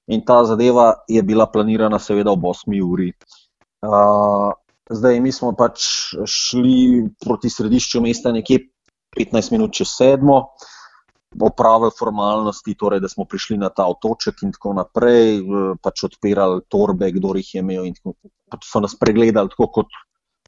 In 0.07 0.25
ta 0.25 0.43
zadeva 0.43 0.93
je 1.07 1.23
bila 1.23 1.47
planirana, 1.47 1.99
seveda, 1.99 2.31
ob 2.31 2.43
8 2.43 2.81
uri. 2.83 3.13
Uh, 3.83 4.51
zdaj, 4.89 5.19
mi 5.19 5.31
smo 5.31 5.53
pač 5.55 5.85
šli 6.27 7.07
proti 7.23 7.49
središču 7.49 8.01
mesta, 8.03 8.31
nekje 8.35 8.59
15 9.15 9.51
minut 9.51 9.71
čez 9.71 9.93
sedmo, 9.95 10.41
opravili 11.39 11.91
formalnosti, 11.99 12.75
torej, 12.79 12.99
da 12.99 13.09
smo 13.09 13.25
prišli 13.25 13.57
na 13.57 13.69
ta 13.69 13.85
otoček 13.89 14.43
in 14.43 14.51
tako 14.51 14.73
naprej, 14.77 15.39
pač 15.81 16.03
odpirali 16.09 16.61
torbe, 16.69 17.11
kdo 17.15 17.33
jih 17.39 17.55
je 17.55 17.63
imel. 17.63 17.87
Tako, 17.97 18.15
pač 18.51 18.67
so 18.69 18.83
nas 18.83 18.97
pregledali 18.99 19.49
tako 19.49 19.69
kot 19.79 19.95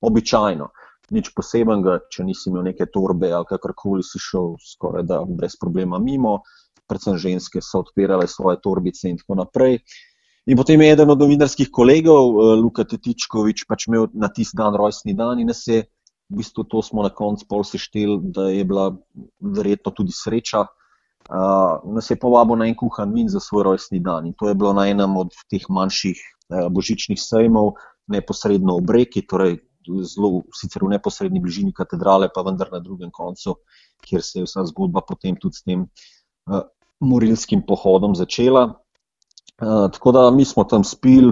običajno 0.01 0.69
nič 1.13 1.31
posebenega, 1.37 1.99
če 2.09 2.25
nisi 2.25 2.49
imel 2.49 2.65
neke 2.71 2.87
torbe 2.89 3.29
ali 3.33 3.47
kakorkoli 3.49 4.05
si 4.05 4.21
šel 4.21 4.55
skoraj 4.61 5.05
da 5.05 5.21
brez 5.27 5.57
problema 5.61 5.99
mimo, 6.01 6.39
predvsem 6.89 7.17
ženske 7.21 7.61
so 7.61 7.83
odpirale 7.83 8.27
svoje 8.29 8.61
torbice 8.61 9.09
in 9.09 9.19
tako 9.21 9.37
naprej. 9.41 9.79
In 10.45 10.57
potem 10.57 10.81
je 10.81 10.91
eden 10.93 11.09
od 11.09 11.21
novinarskih 11.21 11.71
kolegov, 11.73 12.37
eh, 12.37 12.55
Luka 12.61 12.85
Tetičkovič, 12.85 13.65
pač 13.65 13.87
imel 13.87 14.07
na 14.13 14.29
tisti 14.29 14.57
dan 14.57 14.77
rojstni 14.77 15.15
dan 15.17 15.41
in 15.41 15.53
se 15.53 15.73
je, 15.73 15.85
v 16.29 16.41
bistvu 16.41 16.65
to 16.69 16.81
smo 16.81 17.01
na 17.01 17.09
koncu 17.09 17.45
pol 17.49 17.63
seštel, 17.63 18.19
da 18.21 18.49
je 18.49 18.65
bila 18.65 18.93
verjetno 19.41 19.91
tudi 19.91 20.13
sreča. 20.13 20.65
Uh, 21.25 21.81
nas 21.89 22.05
je 22.11 22.15
povabil 22.21 22.53
na 22.53 22.67
en 22.69 22.75
kuhan 22.77 23.09
vin 23.09 23.25
za 23.25 23.39
svoj 23.41 23.63
rojstni 23.63 23.97
dan 23.97 24.27
in 24.29 24.33
to 24.37 24.45
je 24.45 24.53
bilo 24.53 24.73
na 24.77 24.85
enem 24.85 25.09
od 25.17 25.33
teh 25.49 25.63
manjših 25.69 26.19
uh, 26.21 26.67
božičnih 26.69 27.17
sejmov, 27.17 27.81
neposredno 28.05 28.75
ob 28.77 28.93
reki, 28.93 29.25
torej 29.25 29.57
zelo, 29.85 30.43
sicer 30.55 30.83
v 30.85 30.93
neposrednji 30.95 31.41
bližini 31.43 31.73
katedrale, 31.75 32.29
pa 32.33 32.43
vendar 32.45 32.71
na 32.73 32.81
drugem 32.83 33.11
koncu, 33.13 33.57
kjer 34.05 34.23
se 34.23 34.39
je 34.39 34.47
vsa 34.47 34.65
zgodba 34.69 35.03
potem 35.05 35.37
tudi 35.41 35.59
s 35.59 35.65
tem 35.65 35.85
uh, 35.85 36.63
morilskim 36.99 37.65
pohodom 37.67 38.15
začela. 38.15 38.67
Uh, 39.61 39.87
tako 39.91 40.11
da 40.11 40.29
mi 40.35 40.45
smo 40.45 40.65
tam 40.67 40.83
spili, 40.83 41.31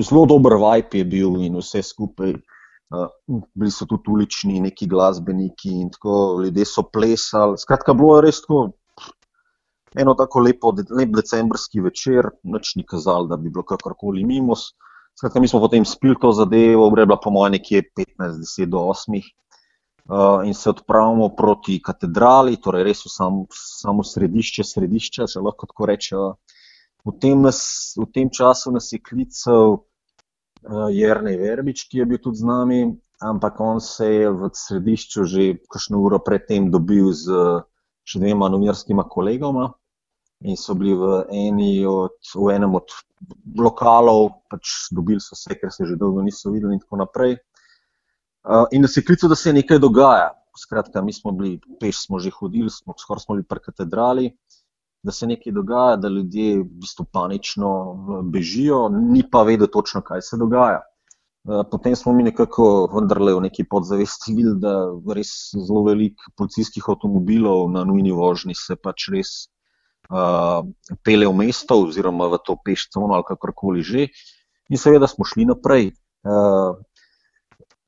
zelo 0.00 0.24
dober 0.26 0.56
vibe 0.56 1.02
je 1.02 1.04
bil 1.04 1.36
in 1.44 1.58
vse 1.60 1.82
skupaj. 1.82 2.38
Uh, 2.88 3.08
bili 3.52 3.70
so 3.70 3.84
tudi 3.84 4.08
ulični, 4.08 4.62
neki 4.64 4.86
glasbeniki 4.88 5.74
in 5.82 5.90
tako, 5.92 6.40
ljudje 6.44 6.64
so 6.64 6.86
plesali. 6.88 7.58
Skratka, 7.60 7.92
bilo 7.92 8.16
je 8.16 8.22
res 8.24 8.40
tako, 8.40 8.62
eno 9.96 10.14
tako 10.14 10.40
lepo, 10.40 10.72
lep 10.72 11.12
decembrski 11.16 11.80
večer, 11.84 12.30
noč 12.44 12.74
ni 12.76 12.86
kazalo, 12.88 13.28
da 13.28 13.36
bi 13.36 13.50
bilo 13.50 13.64
kakorkoli 13.68 14.24
mimo. 14.24 14.56
Skratka, 15.18 15.40
mi 15.40 15.48
smo 15.48 15.58
potem 15.60 15.84
spili 15.84 16.14
to 16.20 16.30
zadevo, 16.32 16.90
gre 16.94 17.02
bila 17.06 17.16
po 17.18 17.30
mojem 17.34 17.56
nekje 17.56 17.82
15-10 18.18 18.66
do 18.70 18.78
8. 18.78 19.18
Uh, 20.08 20.46
in 20.46 20.54
se 20.54 20.70
odpravimo 20.70 21.28
proti 21.36 21.80
katedrali, 21.82 22.54
torej 22.62 22.84
res 22.86 23.02
v 23.02 23.10
samo, 23.10 23.40
samo 23.50 24.04
središče, 24.06 24.64
središče, 24.64 25.26
če 25.32 25.42
lahko 25.42 25.66
tako 25.66 25.88
rečemo. 25.90 26.28
V, 27.02 27.16
v 27.18 28.06
tem 28.14 28.30
času 28.30 28.70
nas 28.70 28.92
je 28.94 29.00
klical 29.02 29.74
uh, 29.74 30.86
Jrnej 30.94 31.36
Verbič, 31.42 31.88
ki 31.90 31.98
je 31.98 32.06
bil 32.06 32.22
tudi 32.22 32.38
z 32.38 32.46
nami, 32.46 32.80
ampak 33.18 33.58
on 33.58 33.82
se 33.82 34.06
je 34.06 34.30
v 34.30 34.52
središču 34.54 35.26
že 35.26 35.48
kakšno 35.66 35.98
uro 35.98 36.22
predtem 36.22 36.70
dobil 36.70 37.10
z 37.10 37.58
še 38.06 38.22
dvema 38.22 38.46
novinarskima 38.54 39.02
kolegoma 39.10 39.72
in 40.40 40.56
so 40.56 40.74
bili 40.74 40.94
v, 40.94 41.24
od, 41.88 42.18
v 42.34 42.50
enem 42.54 42.74
od 42.78 42.94
lokalov, 43.58 44.44
pač 44.50 44.90
dobili 44.94 45.20
so 45.20 45.34
se, 45.34 45.56
ker 45.58 45.72
se 45.74 45.86
že 45.86 45.98
dolgo 45.98 46.22
niso 46.22 46.52
videli, 46.54 46.78
in 46.78 46.82
tako 46.82 47.02
naprej. 47.02 47.38
Uh, 48.46 48.66
in 48.72 48.82
da 48.82 48.88
se 48.88 49.00
je 49.00 49.04
klical, 49.04 49.28
da 49.28 49.36
se 49.36 49.52
nekaj 49.52 49.78
dogaja. 49.82 50.30
Skratka, 50.58 51.02
mi 51.02 51.12
smo 51.12 51.32
bili, 51.32 51.58
peš 51.80 52.06
smo 52.06 52.18
že 52.18 52.30
hodili, 52.34 52.70
smo, 52.70 52.94
skoraj 52.98 53.26
smo 53.26 53.34
bili 53.34 53.46
pri 53.46 53.60
katedrali, 53.62 54.30
da 55.02 55.12
se 55.12 55.26
nekaj 55.26 55.52
dogaja, 55.52 55.96
da 55.96 56.08
ljudje 56.08 56.62
v 56.62 56.64
bistvu 56.82 57.06
panično 57.12 57.70
bežijo, 58.32 58.88
ni 58.88 59.22
pa 59.30 59.42
vedeti 59.42 59.72
točno, 59.72 60.02
kaj 60.02 60.22
se 60.22 60.38
dogaja. 60.38 60.82
Potem 61.70 61.94
smo 61.96 62.12
mi 62.12 62.26
nekako 62.26 62.88
vendarle 62.92 63.34
v 63.34 63.44
neki 63.46 63.64
podzavesti 63.70 64.34
videli, 64.34 64.58
da 64.60 64.90
res 65.14 65.30
zelo 65.54 65.84
veliko 65.86 66.32
policijskih 66.36 66.90
avtomobilov 66.90 67.70
na 67.72 67.84
nujni 67.88 68.12
vožnji 68.12 68.58
se 68.58 68.76
pač 68.76 69.08
res 69.14 69.46
uh, 70.08 70.64
pele 71.04 71.28
v 71.28 71.34
mesto 71.36 71.84
oziroma 71.84 72.28
v 72.32 72.40
to 72.44 72.56
pešcono 72.56 73.14
ali 73.14 73.24
kakorkoli 73.28 73.82
že. 73.82 74.08
In 74.68 74.76
seveda 74.76 75.08
smo 75.08 75.24
šli 75.24 75.48
naprej. 75.48 75.92
Uh, 76.24 76.76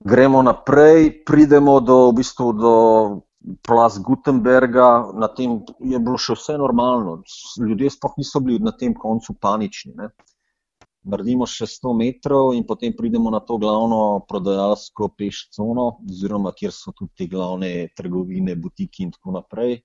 gremo 0.00 0.40
naprej, 0.42 1.24
pridemo 1.24 1.80
do, 1.80 2.08
v 2.10 2.24
bistvu 2.24 2.48
do 2.56 2.74
Plas 3.64 3.96
Gutenberga, 4.00 5.12
na 5.16 5.28
tem 5.28 5.60
je 5.80 5.98
bilo 6.00 6.16
še 6.20 6.36
vse 6.36 6.56
normalno. 6.60 7.20
Ljudje 7.60 7.96
sploh 7.96 8.16
niso 8.20 8.40
bili 8.40 8.60
na 8.60 8.72
tem 8.72 8.96
koncu 8.96 9.36
panični. 9.40 9.96
Ne. 9.96 10.10
Naredimo 11.08 11.48
še 11.48 11.64
100 11.64 11.92
metrov 11.96 12.52
in 12.52 12.66
potem 12.68 12.92
pridemo 12.92 13.32
na 13.32 13.40
to 13.40 13.56
glavno 13.56 14.20
prodajalsko 14.28 15.08
pešcono, 15.16 16.04
oziroma 16.04 16.52
kjer 16.52 16.72
so 16.76 16.92
tudi 16.92 17.12
te 17.16 17.28
glavne 17.32 17.88
trgovine, 17.96 18.56
butiki 18.60 19.08
in 19.08 19.12
tako 19.16 19.40
naprej 19.40 19.80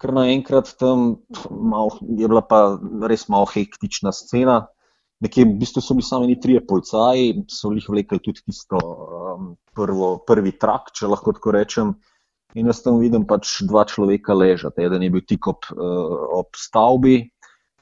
kar 0.00 0.12
naenkrat 0.12 0.74
tam 0.80 1.16
mal, 1.50 1.92
je 2.02 2.28
bila 2.28 2.42
pa 2.44 2.78
res 3.08 3.28
malo 3.32 3.48
hektična 3.50 4.12
scena. 4.12 4.66
Nekje 5.24 5.46
v 5.48 5.54
bistvu 5.62 5.80
so 5.80 5.94
bili 5.96 6.04
sami 6.04 6.36
trije 6.40 6.60
policaji, 6.68 7.46
so 7.48 7.72
jih 7.72 7.86
vlekli 7.88 8.20
tudi 8.20 8.42
tisto 8.44 8.76
um, 8.76 9.54
prvo, 9.72 10.18
prvi 10.28 10.52
trak, 10.60 10.92
če 10.92 11.08
lahko 11.08 11.32
tako 11.38 11.54
rečem. 11.56 11.94
In 12.56 12.68
jaz 12.68 12.82
tam 12.84 13.00
vidim 13.00 13.24
pač 13.28 13.62
dva 13.64 13.86
človeka 13.88 14.36
ležati. 14.36 14.84
Eden 14.84 15.06
je 15.06 15.12
bil 15.14 15.24
tik 15.24 15.48
ob, 15.48 15.64
uh, 15.72 16.28
ob 16.36 16.60
stavbi, 16.60 17.22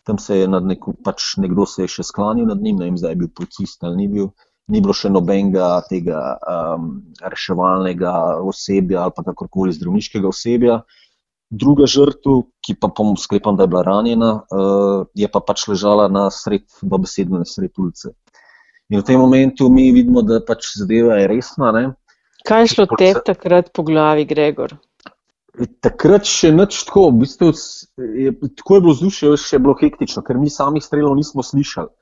tam 0.06 0.18
se 0.22 0.38
je 0.38 0.48
neko, 0.48 0.94
pač 1.04 1.34
nekdo 1.42 1.66
se 1.66 1.84
je 1.84 1.96
še 1.96 2.06
sklanil 2.06 2.46
nad 2.46 2.62
njim, 2.62 2.78
ne 2.78 2.90
vem, 2.90 2.98
zdaj 3.00 3.16
je 3.16 3.22
bil 3.24 3.30
policist 3.34 3.82
ali 3.82 4.04
ni 4.04 4.08
bil. 4.14 4.30
Ni 4.70 4.80
bilo 4.80 4.94
še 4.96 5.10
nobenega 5.12 5.82
tega 5.90 6.20
um, 6.48 7.02
reševalnega 7.20 8.14
osebja 8.48 9.02
ali 9.02 9.12
pa 9.16 9.26
kakorkoli 9.26 9.74
zdravniškega 9.76 10.30
osebja. 10.30 10.78
Druga 11.54 11.86
žrtev, 11.90 12.44
ki 12.64 12.74
pa 12.80 12.88
po 12.90 13.06
sklepam, 13.20 13.56
da 13.58 13.66
je 13.66 13.72
bila 13.72 13.82
ranjena, 13.86 14.30
uh, 14.50 15.06
je 15.14 15.28
pa 15.30 15.40
pač 15.44 15.68
ležala 15.70 16.08
na 16.10 16.26
sred, 16.34 16.66
v 16.82 16.98
besedno 16.98 17.42
na 17.42 17.48
sred 17.48 17.70
ulice. 17.78 18.14
In 18.90 19.00
v 19.00 19.06
tem 19.06 19.20
momentu 19.20 19.68
mi 19.72 19.92
vidimo, 19.94 20.22
da 20.22 20.40
pač 20.44 20.74
zadeva 20.76 21.20
je 21.20 21.28
resna. 21.30 21.70
Ne? 21.72 21.84
Kaj 22.44 22.66
je 22.66 22.72
šlo 22.74 22.86
te 22.98 23.12
takrat 23.24 23.70
po 23.72 23.84
glavi, 23.86 24.26
Gregor? 24.28 24.76
Takrat 25.80 26.26
še 26.26 26.50
nič 26.52 26.82
tako, 26.88 27.08
v 27.12 27.22
bistvu 27.22 27.52
je, 27.96 28.32
tako 28.58 28.74
je 28.74 28.82
bilo 28.84 28.94
vzdušje, 28.96 29.36
še 29.38 29.60
bilo 29.62 29.76
hektično, 29.78 30.24
ker 30.26 30.40
mi 30.42 30.50
samih 30.50 30.82
strelov 30.82 31.14
nismo 31.16 31.46
slišali. 31.46 31.92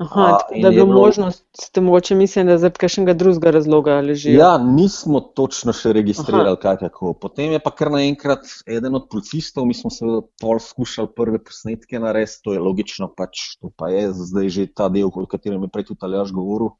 Aha, 0.00 0.38
da 0.62 0.68
je 0.68 0.72
bilo 0.72 0.86
možnost, 0.86 1.44
ste 1.52 1.80
mogoče 1.80 2.14
mislili, 2.14 2.48
da 2.48 2.56
zaradi 2.58 2.78
kakšnega 2.80 3.12
drugega 3.14 3.50
razloga 3.50 3.98
ležijo. 4.00 4.38
Ja, 4.38 4.54
nismo 4.58 5.20
točno 5.20 5.74
še 5.76 5.92
registrirali, 5.92 6.56
kaj 6.62 6.78
kako. 6.80 7.12
Potem 7.20 7.52
je 7.52 7.60
pa 7.60 7.72
kar 7.76 7.90
naenkrat 7.92 8.48
eden 8.64 8.96
od 8.96 9.10
policistov, 9.12 9.68
mi 9.68 9.76
smo 9.76 9.92
se 9.92 10.08
pol 10.40 10.62
skušali 10.64 11.12
prve 11.16 11.42
posnetke 11.44 12.00
narediti, 12.00 12.40
to 12.46 12.56
je 12.56 12.64
logično, 12.64 13.10
pač 13.12 13.58
to 13.60 13.68
pa 13.76 13.92
je 13.92 14.08
zdaj 14.16 14.48
že 14.56 14.66
ta 14.72 14.88
del, 14.88 15.12
o 15.12 15.26
katerem 15.28 15.68
je 15.68 15.72
prej 15.74 15.90
tudi 15.92 16.08
Aljaš 16.08 16.32
govoril, 16.32 16.72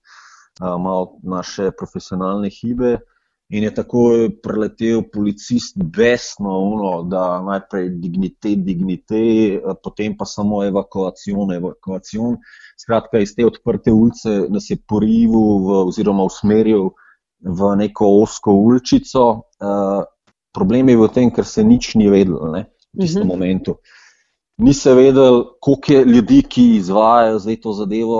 malo 0.61 1.19
naše 1.21 1.75
profesionalne 1.77 2.49
hibe. 2.49 3.03
In 3.50 3.64
je 3.66 3.71
takoj 3.75 4.28
preletel 4.42 5.02
policist 5.11 5.75
besno, 5.75 6.52
uno, 6.71 6.90
da 7.11 7.40
najprej 7.42 7.88
dignite, 7.99 8.54
dignite, 8.54 9.23
potem 9.83 10.14
pa 10.16 10.25
samo 10.25 10.62
evakuacijo, 10.64 11.49
evakuacijo. 11.57 12.37
Skratka, 12.78 13.19
iz 13.19 13.35
te 13.35 13.47
odprte 13.47 13.90
ulice 13.92 14.45
nas 14.49 14.71
je 14.71 14.78
porivil 14.78 15.66
oziroma 15.83 16.23
usmeril 16.30 16.92
v 17.42 17.75
neko 17.83 18.12
osko 18.23 18.54
uličico. 18.54 19.26
Uh, 19.59 20.04
problem 20.54 20.95
je 20.95 21.00
v 21.00 21.09
tem, 21.14 21.35
ker 21.35 21.45
se 21.45 21.66
nič 21.66 21.97
ni 21.99 22.07
vedelo 22.11 22.52
ne, 22.54 22.69
v 22.95 23.02
tistem 23.02 23.23
uh 23.23 23.26
-huh. 23.26 23.33
momentu 23.35 23.75
ni 23.75 24.00
se 24.73 24.95
vedel, 24.95 25.45
koliko 25.61 25.93
je 25.93 26.05
ljudi, 26.05 26.43
ki 26.43 26.64
izvajajo 26.76 27.38
zdaj 27.38 27.57
to 27.61 27.73
zadevo. 27.73 28.19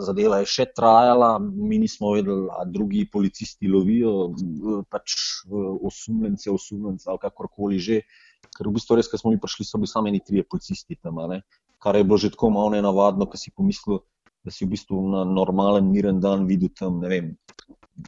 Zadeva 0.00 0.40
je 0.40 0.48
še 0.50 0.64
trajala, 0.74 1.36
mi 1.38 1.78
nismo 1.78 2.10
vedeli, 2.16 2.48
ali 2.50 2.72
drugi 2.72 3.04
policisti 3.12 3.68
lovijo, 3.70 4.32
pač 4.90 5.14
osumljence, 5.86 6.50
osumljence 6.50 7.10
ali 7.10 7.22
kakorkoli 7.22 7.78
že. 7.78 8.00
Ker 8.56 8.66
v 8.66 8.74
bistvu 8.74 8.96
res, 8.96 9.06
ko 9.10 9.18
smo 9.18 9.30
mi 9.30 9.38
prišli, 9.38 9.66
so 9.66 9.78
bili 9.78 9.90
samo 9.90 10.08
eni 10.10 10.20
trije 10.24 10.44
policisti 10.50 10.96
tam, 11.02 11.18
kar 11.82 11.96
je 11.96 12.04
bilo 12.06 12.18
že 12.18 12.30
tako 12.34 12.50
malo 12.50 12.70
nenavadno, 12.74 13.26
ker 13.30 13.38
si 13.38 13.54
pomislil, 13.54 14.00
da 14.42 14.50
si 14.54 14.64
v 14.64 14.72
bistvu 14.72 15.02
na 15.12 15.22
normalen, 15.26 15.90
miren 15.92 16.18
dan 16.20 16.46
videl 16.48 16.72
tam, 16.74 16.98
ne 17.02 17.10
vem. 17.12 17.28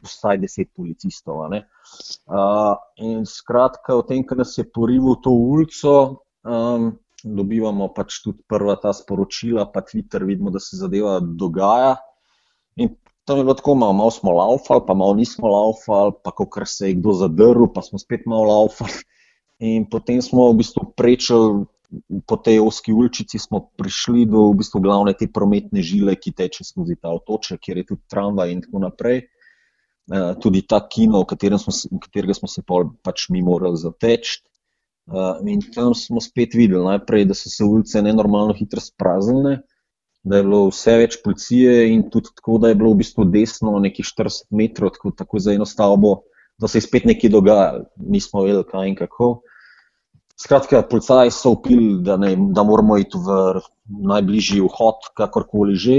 Vsaj 0.03 0.39
deset 0.39 0.71
policistov. 0.75 1.43
Uh, 1.51 2.75
in 2.99 3.23
skratka, 3.27 3.95
v 3.99 4.07
tem, 4.07 4.25
kar 4.27 4.39
nas 4.39 4.55
je 4.57 4.63
porivil 4.63 5.19
to 5.23 5.31
ulico, 5.35 5.95
um, 6.47 6.93
dobivamo 7.23 7.89
pač 7.93 8.21
tudi 8.23 8.43
prva 8.49 8.75
ta 8.81 8.93
sporočila, 8.93 9.67
pa 9.71 9.83
Twitter, 9.85 10.25
vidimo, 10.25 10.51
da 10.53 10.59
se 10.59 10.77
zadeva 10.77 11.19
dogaja. 11.19 11.95
In 12.75 12.95
tam 13.25 13.41
je 13.41 13.45
bilo 13.45 13.55
tako, 13.57 13.75
malo, 13.75 13.93
malo 13.93 14.11
smo 14.11 14.31
laufali, 14.31 14.85
pa 14.87 14.93
malo 14.93 15.15
nismo 15.17 15.51
laufali, 15.51 16.15
pa 16.23 16.31
ko 16.31 16.47
kar 16.49 16.67
se 16.67 16.89
je 16.89 16.97
kdo 16.99 17.13
zadrl, 17.13 17.67
pa 17.73 17.81
smo 17.85 17.99
spet 18.01 18.25
malo 18.25 18.49
laufali. 18.49 19.03
In 19.61 19.85
potem 19.85 20.21
smo 20.25 20.49
v 20.49 20.61
bistvu 20.63 20.89
prečeli 20.97 21.65
po 22.25 22.35
tej 22.39 22.63
oski 22.63 22.93
uličici, 22.93 23.39
smo 23.39 23.69
prišli 23.77 24.25
do 24.25 24.49
v 24.49 24.63
bistvu 24.63 24.79
glavne 24.81 25.13
te 25.13 25.27
prometne 25.27 25.83
žile, 25.83 26.15
ki 26.15 26.33
teče 26.33 26.63
skozi 26.63 26.95
ta 26.97 27.11
otoček, 27.11 27.59
kjer 27.61 27.83
je 27.83 27.85
tudi 27.93 28.01
tramvaj 28.09 28.51
in 28.51 28.63
tako 28.65 28.81
naprej. 28.87 29.27
Uh, 30.11 30.33
tudi 30.41 30.63
ta 30.65 30.79
kino, 30.89 31.21
v, 31.23 31.57
smo, 31.61 31.71
v 31.71 31.99
katerega 32.01 32.33
smo 32.35 32.49
se 32.49 32.63
pač 32.65 33.29
mi 33.29 33.43
morali 33.45 33.77
zateči. 33.77 34.41
Uh, 35.09 35.41
in 35.49 35.61
tam 35.73 35.95
smo 35.97 36.21
spet 36.21 36.53
videli, 36.53 36.83
najprej, 36.85 37.25
da 37.25 37.35
so 37.35 37.49
se 37.49 37.65
ulice 37.65 38.01
nenormalno 38.05 38.53
hitro 38.53 38.79
spraznile, 38.79 39.57
da 40.23 40.37
je 40.37 40.45
bilo 40.45 40.67
vse 40.69 40.93
več 41.01 41.17
policije 41.23 41.87
in 41.91 42.03
tudi 42.13 42.29
tako, 42.35 42.59
da 42.61 42.69
je 42.69 42.77
bilo 42.77 42.91
v 42.93 43.01
bistvu 43.01 43.25
desno 43.33 43.73
nekaj 43.81 44.05
40 44.11 44.45
metrov, 44.53 44.93
tako, 44.95 45.11
tako 45.17 45.41
za 45.41 45.55
eno 45.57 45.65
stavbo, 45.65 46.19
da 46.61 46.69
se 46.69 46.77
je 46.77 46.85
spet 46.85 47.07
nekaj 47.09 47.33
dogajalo, 47.33 47.87
nismo 47.97 48.45
vedeli, 48.45 48.67
kaj 48.69 48.91
in 48.91 48.97
kako. 48.99 49.31
Skratka, 50.41 50.81
policaji 50.89 51.33
so 51.33 51.55
upili, 51.57 51.95
da, 52.05 52.17
ne, 52.17 52.35
da 52.53 52.63
moramo 52.65 52.97
iti 53.01 53.17
v 53.17 53.61
najbližji 54.13 54.61
vhod, 54.61 55.11
kakorkoli 55.17 55.75
že, 55.75 55.97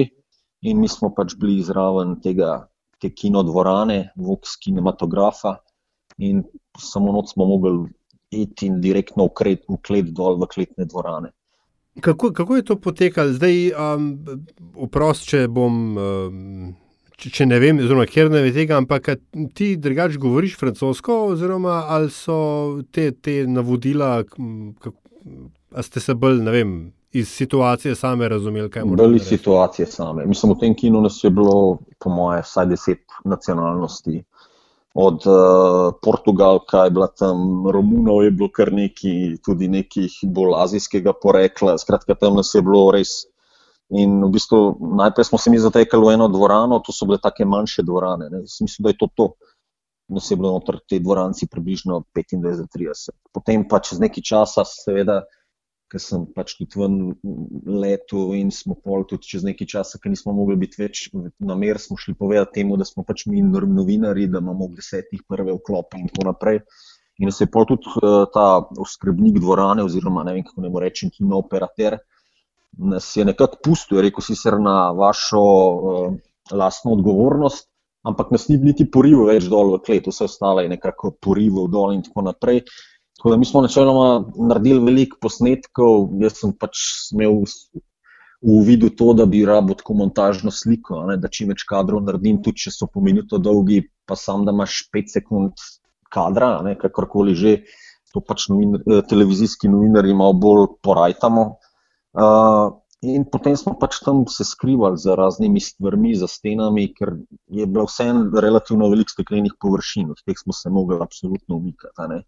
in 0.63 0.79
mi 0.81 0.89
smo 0.91 1.11
pač 1.15 1.35
bili 1.39 1.63
zraven 1.67 2.17
tega, 2.23 2.69
te 3.03 3.11
kinodvorane, 3.11 4.15
voks 4.17 4.55
kinematografa, 4.63 5.57
in 6.23 6.45
samo 6.79 7.13
noč 7.15 7.35
smo 7.35 7.47
mogli 7.51 7.91
iti 8.33 8.67
in 8.67 8.81
direktno 8.81 9.29
v 9.29 9.79
klet 9.83 10.13
dol 10.17 10.41
v 10.41 10.49
kletne 10.51 10.87
dvorane. 10.89 11.33
Kako, 12.01 12.33
kako 12.33 12.57
je 12.57 12.65
to 12.65 12.77
potekalo? 12.81 13.33
Zdaj, 13.37 13.73
um, 13.77 14.07
oprost, 14.81 15.29
če 15.29 15.45
bom. 15.53 15.75
Um, 15.99 16.71
če, 17.21 17.31
če 17.31 17.47
ne 17.47 17.59
vem, 17.63 17.83
oziroma, 17.83 18.07
ker 18.09 18.31
ne 18.33 18.41
veš 18.43 18.57
tega, 18.57 18.79
ampak 18.81 19.13
ti 19.55 19.75
drugače 19.77 20.21
govoriš 20.23 20.57
francosko, 20.61 21.19
oziroma 21.35 21.83
ali 21.93 22.11
so 22.11 22.81
te, 22.91 23.11
te 23.13 23.43
navodila, 23.47 24.23
ali 24.25 25.85
ste 25.87 26.03
se 26.03 26.17
bolj, 26.19 26.41
ne 26.43 26.57
vem, 26.57 26.75
iz 27.13 27.29
situacije 27.29 27.95
same 27.95 28.29
razumeli, 28.29 28.71
kaj 28.73 28.85
morate. 28.85 29.05
Bolj 29.05 29.17
iz 29.21 29.29
situacije 29.29 29.87
same. 29.87 30.27
Mislim, 30.27 30.53
v 30.53 30.59
tem 30.65 30.75
kinu 30.75 31.01
nas 31.05 31.21
je 31.25 31.31
bilo, 31.31 31.79
po 32.01 32.11
moje, 32.11 32.41
vsaj 32.43 32.67
deset 32.73 33.05
nacionalnosti 33.25 34.23
od 34.95 35.27
uh, 35.27 35.95
Portugalka 36.03 36.85
je 36.85 36.91
bila 36.91 37.09
tam, 37.09 37.67
Romunov 37.71 38.25
je 38.25 38.31
bilo 38.31 38.51
kar 38.53 38.73
nekaj, 38.73 39.39
tudi 39.45 39.69
nekih 39.69 40.19
bolj 40.23 40.57
azijskega 40.61 41.15
porekla. 41.23 41.79
Skratka, 41.81 42.15
tam 42.15 42.37
nas 42.37 42.53
je 42.55 42.63
bilo 42.63 42.91
res. 42.93 43.25
In 43.93 44.21
v 44.25 44.31
bistvu 44.33 44.77
najprej 44.97 45.29
smo 45.29 45.39
se 45.39 45.51
mi 45.53 45.61
zatekali 45.61 46.07
v 46.07 46.15
eno 46.17 46.29
dvorano, 46.29 46.81
to 46.85 46.93
so 46.93 47.09
bile 47.09 47.21
take 47.21 47.45
manjše 47.45 47.85
dvorane. 47.85 48.29
Mislim, 48.61 48.85
da 48.85 48.93
je 48.93 49.01
to 49.01 49.09
to. 49.15 49.33
Nas 50.13 50.31
je 50.31 50.37
bilo 50.37 50.53
noter 50.53 50.77
te 50.89 50.99
dvoranci 51.01 51.49
približno 51.49 52.03
25-30. 52.17 53.17
Potem 53.33 53.65
pa 53.69 53.81
čez 53.81 54.01
nekaj 54.01 54.25
časa, 54.29 54.65
seveda 54.69 55.23
ker 55.93 56.01
sem 56.01 56.25
pač 56.37 56.55
tudi 56.57 56.81
ven 56.81 56.95
letu 57.69 58.31
in 58.39 58.51
smo 58.55 58.79
pol 58.81 59.05
tudi 59.09 59.29
čez 59.35 59.45
nekaj 59.45 59.69
časa, 59.75 60.01
ker 60.01 60.13
nismo 60.13 60.33
mogli 60.37 60.57
biti 60.63 60.81
več 60.81 61.03
na 61.13 61.57
mer, 61.59 61.81
smo 61.83 61.99
šli 62.01 62.15
povedati 62.19 62.61
temu, 62.61 62.79
da 62.81 62.87
smo 62.89 63.05
pač 63.05 63.27
mi 63.29 63.43
novinari, 63.45 64.31
da 64.33 64.41
imamo 64.41 64.71
v 64.71 64.81
desetih 64.81 65.21
prve 65.29 65.53
vklope 65.59 66.01
in 66.01 66.09
tako 66.09 66.31
naprej. 66.31 66.63
In 67.21 67.31
se 67.31 67.45
je 67.45 67.51
pol 67.53 67.69
tudi 67.69 67.93
uh, 68.01 68.25
ta 68.33 68.65
oskrbnik 68.81 69.37
dvorane, 69.43 69.85
oziroma 69.85 70.25
ne 70.25 70.39
vem, 70.39 70.47
kako 70.49 70.65
ne 70.65 70.73
morem 70.73 70.89
reči, 70.89 71.11
kino 71.13 71.43
operater, 71.43 71.99
nas 72.81 73.11
je 73.17 73.27
nekako 73.29 73.61
pustil, 73.69 74.01
rekel 74.01 74.25
sicer 74.25 74.57
na 74.61 74.95
vašo 74.97 75.43
uh, 75.43 76.17
lastno 76.57 76.97
odgovornost, 76.97 77.69
ampak 78.09 78.33
nas 78.33 78.49
ni 78.49 78.57
niti 78.59 78.89
porival 78.91 79.29
več 79.29 79.45
dol 79.53 79.77
v 79.77 79.83
klet, 79.85 80.09
vse 80.09 80.25
ostale 80.25 80.65
je 80.65 80.73
nekako 80.73 81.13
porival 81.21 81.69
dol 81.71 81.93
in 81.95 82.01
tako 82.07 82.25
naprej. 82.33 82.65
Tako 83.23 83.31
da 83.31 83.37
mi 83.39 83.47
smo 83.47 83.61
načeloma 83.63 84.25
naredili 84.49 84.83
veliko 84.83 85.17
posnetkov, 85.23 86.09
jaz 86.19 86.41
sem 86.41 86.51
pač 86.59 86.81
imel 87.15 87.37
v 88.43 88.57
vidu 88.67 88.89
to, 88.99 89.13
da 89.15 89.29
bi 89.31 89.45
rabo 89.47 89.77
tako 89.79 89.95
montažno 90.01 90.51
sliko, 90.51 91.05
ne, 91.07 91.15
da 91.23 91.31
čim 91.31 91.53
več 91.55 91.63
kadrov 91.69 92.01
naredim, 92.03 92.41
tudi 92.43 92.65
če 92.65 92.73
so 92.75 92.89
po 92.91 92.99
minuto 92.99 93.39
dolgi, 93.39 93.85
pa 94.11 94.17
sam, 94.19 94.43
da 94.43 94.51
imaš 94.51 94.81
5 94.91 95.15
sekund 95.15 95.63
kadra, 96.11 96.49
ne, 96.67 96.75
kakorkoli 96.81 97.37
že, 97.39 97.53
to 98.11 98.25
pač 98.27 98.49
novin, 98.51 98.75
televizijski 99.07 99.71
novinari 99.71 100.19
malo 100.19 100.35
bolj 100.43 100.67
porajtamo. 100.83 101.45
Uh, 102.19 102.75
in 103.07 103.23
potem 103.31 103.55
smo 103.55 103.77
pač 103.79 104.01
tam 104.03 104.25
se 104.27 104.43
skrivali 104.51 104.99
za 104.99 105.15
raznimi 105.15 105.63
stvarmi, 105.63 106.17
za 106.19 106.27
stenami, 106.27 106.89
ker 106.91 107.15
je 107.55 107.71
bilo 107.71 107.87
vseeno 107.87 108.43
relativno 108.43 108.91
veliko 108.91 109.15
steklenih 109.15 109.55
površin, 109.63 110.11
od 110.11 110.27
teh 110.27 110.43
smo 110.43 110.59
se 110.59 110.75
mogli 110.75 110.99
absolutno 110.99 111.63
umikati 111.63 112.25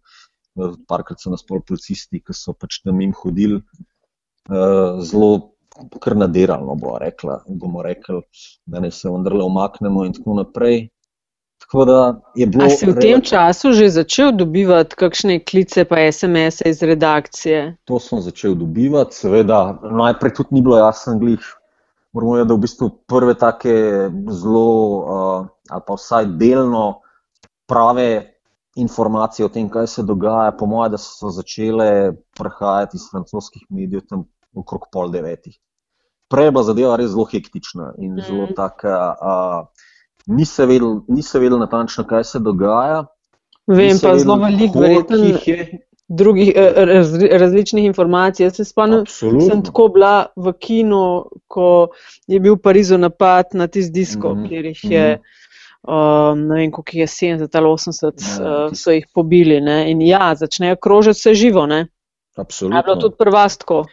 parkrat 0.87 1.21
so 1.21 1.33
nas 1.33 1.43
pol 1.43 1.61
policisti, 1.61 2.21
ki 2.23 2.33
so 2.35 2.53
pač 2.53 2.81
tam 2.83 3.01
jim 3.01 3.13
hodili, 3.23 3.61
uh, 4.49 5.01
zelo 5.03 5.55
kar 5.99 6.15
nadiralno, 6.15 6.75
bo 6.79 6.97
rekla, 7.01 7.41
bomo 7.47 7.83
rekli, 7.83 8.21
da 8.65 8.79
ne 8.79 8.91
se 8.91 9.09
vendarle 9.11 9.43
omaknemo 9.43 10.05
in 10.05 10.13
tako 10.15 10.37
naprej. 10.39 10.87
Tako 11.65 11.85
da 11.85 12.21
je 12.35 12.45
bilo. 12.47 12.65
A 12.65 12.69
si 12.69 12.85
v 12.85 12.95
tem 12.99 13.21
času 13.21 13.71
že 13.73 13.89
začel 13.89 14.31
dobivati 14.35 14.95
kakšne 14.95 15.39
klice 15.43 15.85
pa 15.85 15.97
SMS 16.11 16.61
-e 16.61 16.69
iz 16.69 16.83
redakcije? 16.83 17.77
To 17.85 17.99
sem 17.99 18.21
začel 18.21 18.55
dobivati, 18.55 19.15
seveda, 19.15 19.79
najprej 19.83 20.33
tudi 20.33 20.49
ni 20.51 20.61
bilo 20.61 20.77
jasno, 20.77 21.17
glih. 21.19 21.41
Moramo 22.13 22.37
je, 22.37 22.45
da 22.45 22.53
v 22.53 22.57
bistvu 22.57 22.89
prve 23.07 23.33
take 23.35 23.73
zelo, 24.29 24.69
uh, 24.99 25.47
ali 25.69 25.81
pa 25.87 25.93
vsaj 25.93 26.25
delno 26.25 27.01
prave 27.67 28.34
informacije 28.75 29.45
o 29.45 29.49
tem, 29.49 29.69
kaj 29.69 29.87
se 29.87 30.03
dogaja, 30.03 30.51
po 30.51 30.65
mojem, 30.65 30.91
da 30.91 30.97
so 30.97 31.29
začele 31.29 32.13
prihajati 32.37 32.97
iz 32.97 33.07
francoskih 33.11 33.63
medijev 33.69 34.01
tam 34.09 34.25
okrog 34.55 34.89
pol 34.91 35.11
devetih. 35.11 35.57
Prej 36.29 36.45
je 36.45 36.51
bila 36.51 36.63
zadeva 36.63 36.95
res 36.99 37.11
zelo 37.13 37.25
hektična 37.31 37.93
in 37.97 38.15
mm. 38.15 38.27
zelo 38.27 38.47
taka. 38.55 39.15
Uh, 39.21 39.67
ni 40.27 40.45
se 40.45 40.65
vedel, 40.65 41.01
vedel 41.33 41.59
natančno, 41.59 42.03
kaj 42.03 42.23
se 42.23 42.39
dogaja. 42.39 43.05
Vem 43.67 43.99
pa 44.01 44.17
zelo 44.17 44.35
veliko, 44.43 44.79
verjetno. 44.79 45.17
Drugih 46.07 46.51
raz, 46.75 47.15
različnih 47.31 47.85
informacij. 47.85 48.43
Jaz 48.45 48.59
se 48.59 48.65
spomnim, 48.65 49.05
da 49.05 49.41
sem 49.41 49.63
tako 49.65 49.87
bila 49.93 50.27
v 50.35 50.53
kinu, 50.53 51.25
ko 51.47 51.87
je 52.27 52.39
bil 52.39 52.59
v 52.59 52.61
Parizu 52.61 52.97
napad 52.97 53.55
na 53.57 53.67
tisti 53.67 53.93
disko, 53.93 54.35
mm 54.35 54.37
-hmm. 54.37 54.49
kjer 54.49 54.65
jih 54.65 54.83
je 54.83 55.07
mm 55.07 55.21
-hmm 55.21 55.44
um, 55.87 56.47
ne 56.47 56.55
vem, 56.55 56.71
koliko 56.71 56.97
je 56.97 57.07
70 57.07 57.57
ali 57.57 57.67
80, 57.67 58.41
ja, 58.41 58.65
uh, 58.65 58.73
so 58.73 58.91
jih 58.91 59.05
pobili. 59.13 59.61
Ne? 59.61 59.91
In 59.91 60.01
ja, 60.01 60.33
začnejo 60.35 60.79
krožiti 60.81 61.19
vse 61.19 61.33
živo. 61.33 61.65
Ne? 61.65 61.87
Absolutno. 62.37 62.77
Je 62.77 62.83
bilo 62.83 62.95
tudi 63.01 63.15
prvastko. 63.19 63.85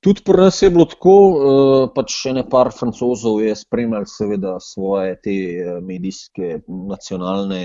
Tudi 0.00 0.22
pri 0.24 0.46
nas 0.46 0.62
je 0.62 0.70
bilo 0.72 0.86
tako, 0.88 1.14
uh, 1.28 1.82
pač 1.94 2.14
še 2.22 2.32
ne 2.32 2.44
par 2.48 2.70
francozov 2.72 3.42
je 3.44 3.52
spremljal 3.56 4.06
seveda 4.08 4.54
svoje 4.64 5.18
te 5.20 5.34
uh, 5.60 5.80
medijske 5.84 6.62
nacionalne 6.68 7.62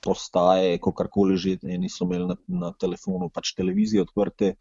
postaje, 0.00 0.78
kakorkoli 0.80 1.36
že, 1.36 1.58
niso 1.62 2.06
imeli 2.08 2.30
na, 2.32 2.38
na 2.48 2.72
telefonu 2.80 3.28
pač 3.28 3.52
televizije 3.58 4.06
odprte, 4.06 4.54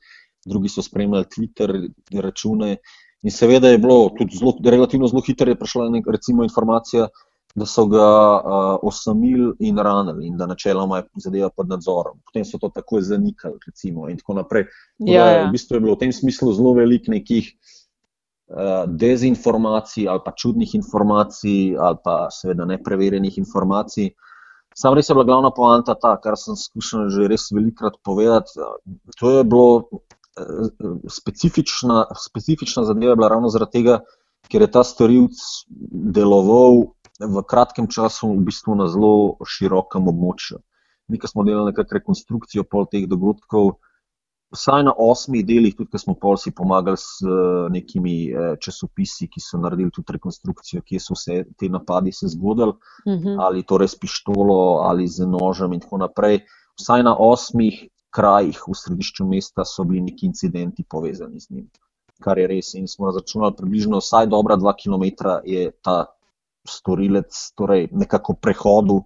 drugi 0.44 0.72
so 0.72 0.84
spremljali 0.84 1.30
Twitter 1.32 1.72
račune 2.20 2.76
in 3.24 3.32
seveda 3.32 3.72
je 3.72 3.80
bilo 3.80 4.12
tudi 4.15 4.36
zelo, 4.36 4.54
relativno 4.63 5.08
zelo 5.08 5.24
hitro 5.24 5.52
je 5.52 5.60
prišla 5.60 5.88
nek, 5.96 6.12
recimo 6.12 6.44
informacija, 6.44 7.08
uh, 7.08 7.26
da 7.56 7.66
so 7.66 7.86
ga 7.90 8.06
uh, 8.38 8.78
osamili 8.86 9.54
in 9.60 9.78
ranili, 9.78 10.28
in 10.28 10.38
da 10.38 10.46
načeloma 10.46 10.98
je 10.98 11.04
zadeva 11.16 11.50
pod 11.50 11.70
nadzorom. 11.70 12.20
Potem 12.26 12.46
so 12.46 12.60
to 12.62 12.70
takoj 12.70 13.02
zanikali, 13.02 13.58
recimo, 13.66 14.10
in 14.10 14.18
tako 14.18 14.34
naprej. 14.34 14.68
Ja, 15.00 15.26
ja. 15.26 15.48
V 15.48 15.52
bistvu 15.58 15.76
je 15.76 15.82
bilo 15.82 15.96
v 15.96 16.04
tem 16.06 16.14
smislu 16.14 16.54
zelo 16.54 16.74
veliko 16.78 17.12
nekih 17.12 17.50
uh, 17.50 18.86
dezinformacij 18.88 20.08
ali 20.08 20.22
pa 20.26 20.32
čudnih 20.32 20.76
informacij, 20.76 21.78
ali 21.78 21.98
pa 22.04 22.28
seveda 22.32 22.66
nepreverjenih 22.70 23.38
informacij. 23.38 24.14
Sam 24.78 24.94
res 24.94 25.10
je 25.10 25.16
bila 25.18 25.26
glavna 25.26 25.50
poanta 25.52 25.96
ta, 25.98 26.14
kar 26.22 26.38
sem 26.38 26.56
skušal 26.56 27.10
že 27.10 27.28
res 27.28 27.50
velikrat 27.52 27.98
povedati. 28.06 28.62
To 29.20 29.32
je 29.38 29.44
bilo 29.44 29.90
specifična, 31.10 32.06
specifična 32.16 32.84
zadeva, 32.84 33.16
bila 33.16 33.28
ravno 33.28 33.50
zaradi 33.50 33.80
tega, 33.80 34.00
ker 34.50 34.62
je 34.62 34.72
ta 34.72 34.84
storilc 34.84 35.36
deloval 36.16 36.94
v 37.20 37.44
kratkem 37.44 37.88
času, 37.92 38.32
v 38.34 38.48
bistvu 38.48 38.76
na 38.80 38.88
zelo 38.88 39.38
širokem 39.44 40.08
območju. 40.08 40.60
Mi, 41.10 41.20
ki 41.20 41.28
smo 41.28 41.44
delali 41.44 41.72
nekakšno 41.72 42.00
rekonstrukcijo 42.00 42.64
pol 42.70 42.86
teh 42.92 43.08
dogodkov, 43.10 43.80
vsaj 44.54 44.84
na 44.84 44.94
osmih 44.98 45.44
delih, 45.46 45.76
tudi 45.78 45.92
ko 45.94 46.02
smo 46.02 46.16
pol 46.18 46.38
si 46.38 46.52
pomagali 46.56 46.98
s 46.98 47.22
nekimi 47.70 48.16
eh, 48.30 48.56
časopisi, 48.62 49.30
ki 49.30 49.42
so 49.44 49.60
naredili 49.62 49.94
tudi 49.94 50.16
rekonstrukcijo, 50.18 50.82
kje 50.86 51.02
so 51.04 51.18
vse 51.18 51.44
te 51.58 51.70
napadi 51.70 52.12
se 52.12 52.32
zgodili, 52.34 52.74
uh 52.74 53.14
mhm. 53.14 53.28
-huh. 53.28 53.38
ali 53.46 53.64
torej 53.64 53.88
s 53.88 54.00
pištolo 54.00 54.82
ali 54.86 55.08
z 55.08 55.28
nožem 55.28 55.74
in 55.74 55.80
tako 55.80 55.98
naprej. 55.98 56.46
Vsaj 56.80 57.04
na 57.04 57.16
osmih 57.20 57.88
krajih 58.10 58.58
v 58.68 58.74
središču 58.74 59.26
mesta 59.26 59.66
so 59.66 59.84
bili 59.84 60.02
neki 60.02 60.26
incidenti 60.26 60.84
povezani 60.90 61.40
z 61.40 61.50
njim. 61.50 61.70
Kar 62.24 62.38
je 62.38 62.48
res, 62.48 62.74
in 62.74 62.88
smo 62.88 63.12
računali, 63.12 63.56
približno 63.56 63.98
vsaj 63.98 64.28
dobra 64.28 64.56
dva 64.56 64.74
km 64.74 65.04
je 65.46 65.72
ta 65.82 66.06
storilec 66.70 67.36
torej 67.58 67.88
nekako 67.92 68.36
prehodu, 68.42 69.02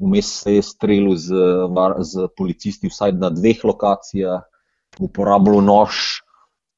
vmes 0.00 0.28
se 0.42 0.56
je 0.58 0.62
streljal 0.62 1.16
z, 1.16 1.46
z 2.04 2.28
policisti, 2.36 2.90
vsaj 2.92 3.16
na 3.16 3.30
dveh 3.32 3.64
lokacijah, 3.64 4.44
uporabljal 5.00 5.64
nož. 5.64 6.20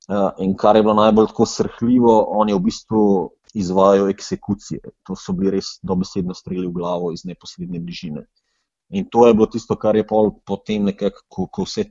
Uh, 0.08 0.30
in 0.40 0.54
kar 0.56 0.76
je 0.76 0.82
bilo 0.82 0.94
najbolj 0.96 1.26
tako 1.28 1.44
srhljivo, 1.46 2.12
on 2.40 2.48
je 2.48 2.54
v 2.56 2.64
bistvu 2.64 3.00
izvajal 3.54 4.08
eksekucije. 4.08 4.80
To 5.04 5.16
so 5.16 5.34
bili 5.36 5.58
res 5.58 5.76
dobesedno 5.82 6.34
streli 6.34 6.66
v 6.66 6.72
glavo 6.78 7.12
iz 7.12 7.26
neposredne 7.28 7.80
bližine. 7.80 8.24
In 8.88 9.04
to 9.12 9.26
je 9.26 9.34
bilo 9.34 9.46
tisto, 9.52 9.76
kar 9.76 9.96
je 9.96 10.06
pol, 10.06 10.30
potem 10.46 10.88
nekako, 10.88 11.24
ko, 11.28 11.46
ko 11.52 11.66
vse 11.66 11.90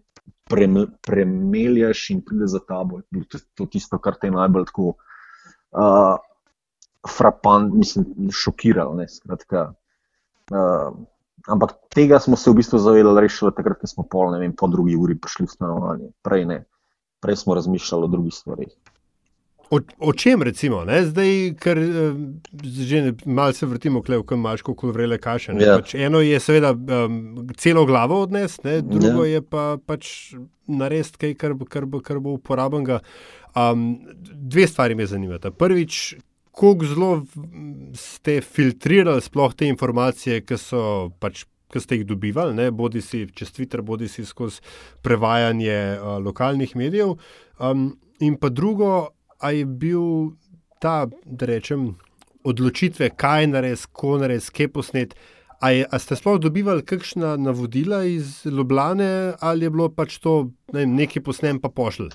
premeljaš 0.50 2.10
in 2.16 2.24
pride 2.26 2.48
za 2.50 2.60
tabo. 2.60 3.04
To 3.14 3.68
je 3.68 3.70
tisto, 3.76 4.00
kar 4.02 4.18
te 4.22 4.32
najbolj 4.34 4.66
tako 4.72 4.96
uh, 4.96 6.18
frapant, 7.08 7.74
mislim, 7.74 8.32
šokiral. 8.34 8.96
Ne, 9.00 9.08
skratka, 9.12 9.70
uh, 10.52 10.92
ampak 11.48 11.78
tega 11.94 12.20
smo 12.20 12.38
se 12.38 12.52
v 12.52 12.60
bistvu 12.60 12.80
zavedali 12.84 13.26
rešili 13.28 13.54
takrat, 13.56 13.80
ko 13.82 13.88
smo 13.88 14.06
pol, 14.12 14.32
ne 14.36 14.42
vem, 14.44 14.56
po 14.56 14.70
drugi 14.72 14.98
uri 15.00 15.18
prišli 15.20 15.48
v 15.48 15.56
stanovanje. 15.56 16.12
Prej 16.28 16.46
ne, 16.46 16.62
prej 17.24 17.42
smo 17.44 17.58
razmišljali 17.58 18.08
o 18.08 18.14
drugih 18.18 18.36
stvarih. 18.36 18.76
O, 19.70 19.80
o 20.00 20.14
čem 20.14 20.42
recimo, 20.42 20.86
ne? 20.88 21.02
zdaj, 21.06 21.32
ker 21.60 21.80
že 22.64 23.02
malo 23.26 23.54
se 23.54 23.66
vrtimo, 23.66 24.02
klev, 24.02 24.24
kot 24.24 24.40
maško, 24.40 24.76
kot 24.80 24.94
vrele 24.96 25.18
kaše. 25.20 25.58
Ja. 25.60 25.76
Pač 25.82 25.96
eno 26.00 26.22
je 26.24 26.40
seveda 26.40 26.72
um, 26.72 27.50
celo 27.60 27.84
glavo 27.86 28.22
odnes, 28.24 28.62
ne? 28.64 28.80
drugo 28.82 29.26
ja. 29.26 29.34
je 29.34 29.42
pa 29.42 29.66
pač 29.86 30.14
narediti 30.68 31.20
kaj, 31.20 31.36
kar, 31.42 31.58
kar, 31.68 31.88
kar 32.04 32.22
bo 32.24 32.38
uporaben. 32.40 32.88
Um, 33.58 33.84
dve 34.32 34.68
stvari 34.68 34.96
me 34.96 35.08
zanimata. 35.08 35.52
Prvič, 35.52 36.16
kako 36.58 36.86
zelo 36.86 37.12
ste 37.94 38.42
filtrirali 38.42 39.22
sploh 39.22 39.54
te 39.54 39.70
informacije, 39.70 40.42
ki 40.46 40.58
so 40.58 40.82
pač. 41.20 41.46
Ki 41.68 41.82
ste 41.84 41.98
jih 41.98 42.06
dobivali, 42.08 42.54
ne, 42.56 42.70
bodi 42.72 43.02
si 43.04 43.26
čez 43.36 43.50
Twitter, 43.52 43.82
bodi 43.84 44.08
si 44.08 44.24
skozi 44.24 44.62
prevajanje 45.04 45.76
uh, 46.00 46.14
lokalnih 46.24 46.72
medijev. 46.80 47.18
Um, 47.60 47.90
in 48.24 48.38
pa 48.40 48.48
drugo, 48.48 49.10
ali 49.44 49.60
je 49.60 49.66
bil 49.66 50.06
ta, 50.80 51.10
da 51.26 51.50
rečem, 51.50 51.90
odločitve, 52.48 53.10
kaj 53.20 53.50
narediti, 53.52 53.92
ko 53.92 54.16
narediti, 54.22 54.54
kje 54.56 54.70
posnet. 54.72 55.18
Ali 55.60 55.84
ste 56.00 56.16
sploh 56.16 56.40
dobivali 56.40 56.86
kakšna 56.88 57.36
navodila 57.36 58.06
iz 58.06 58.46
Ljubljana, 58.46 59.36
ali 59.40 59.68
je 59.68 59.74
bilo 59.76 59.90
pač 59.90 60.22
to 60.24 60.54
ne 60.72 60.86
vem, 60.86 60.96
nekaj 60.96 61.24
posnem, 61.28 61.60
pa 61.60 61.68
pošlji? 61.68 62.14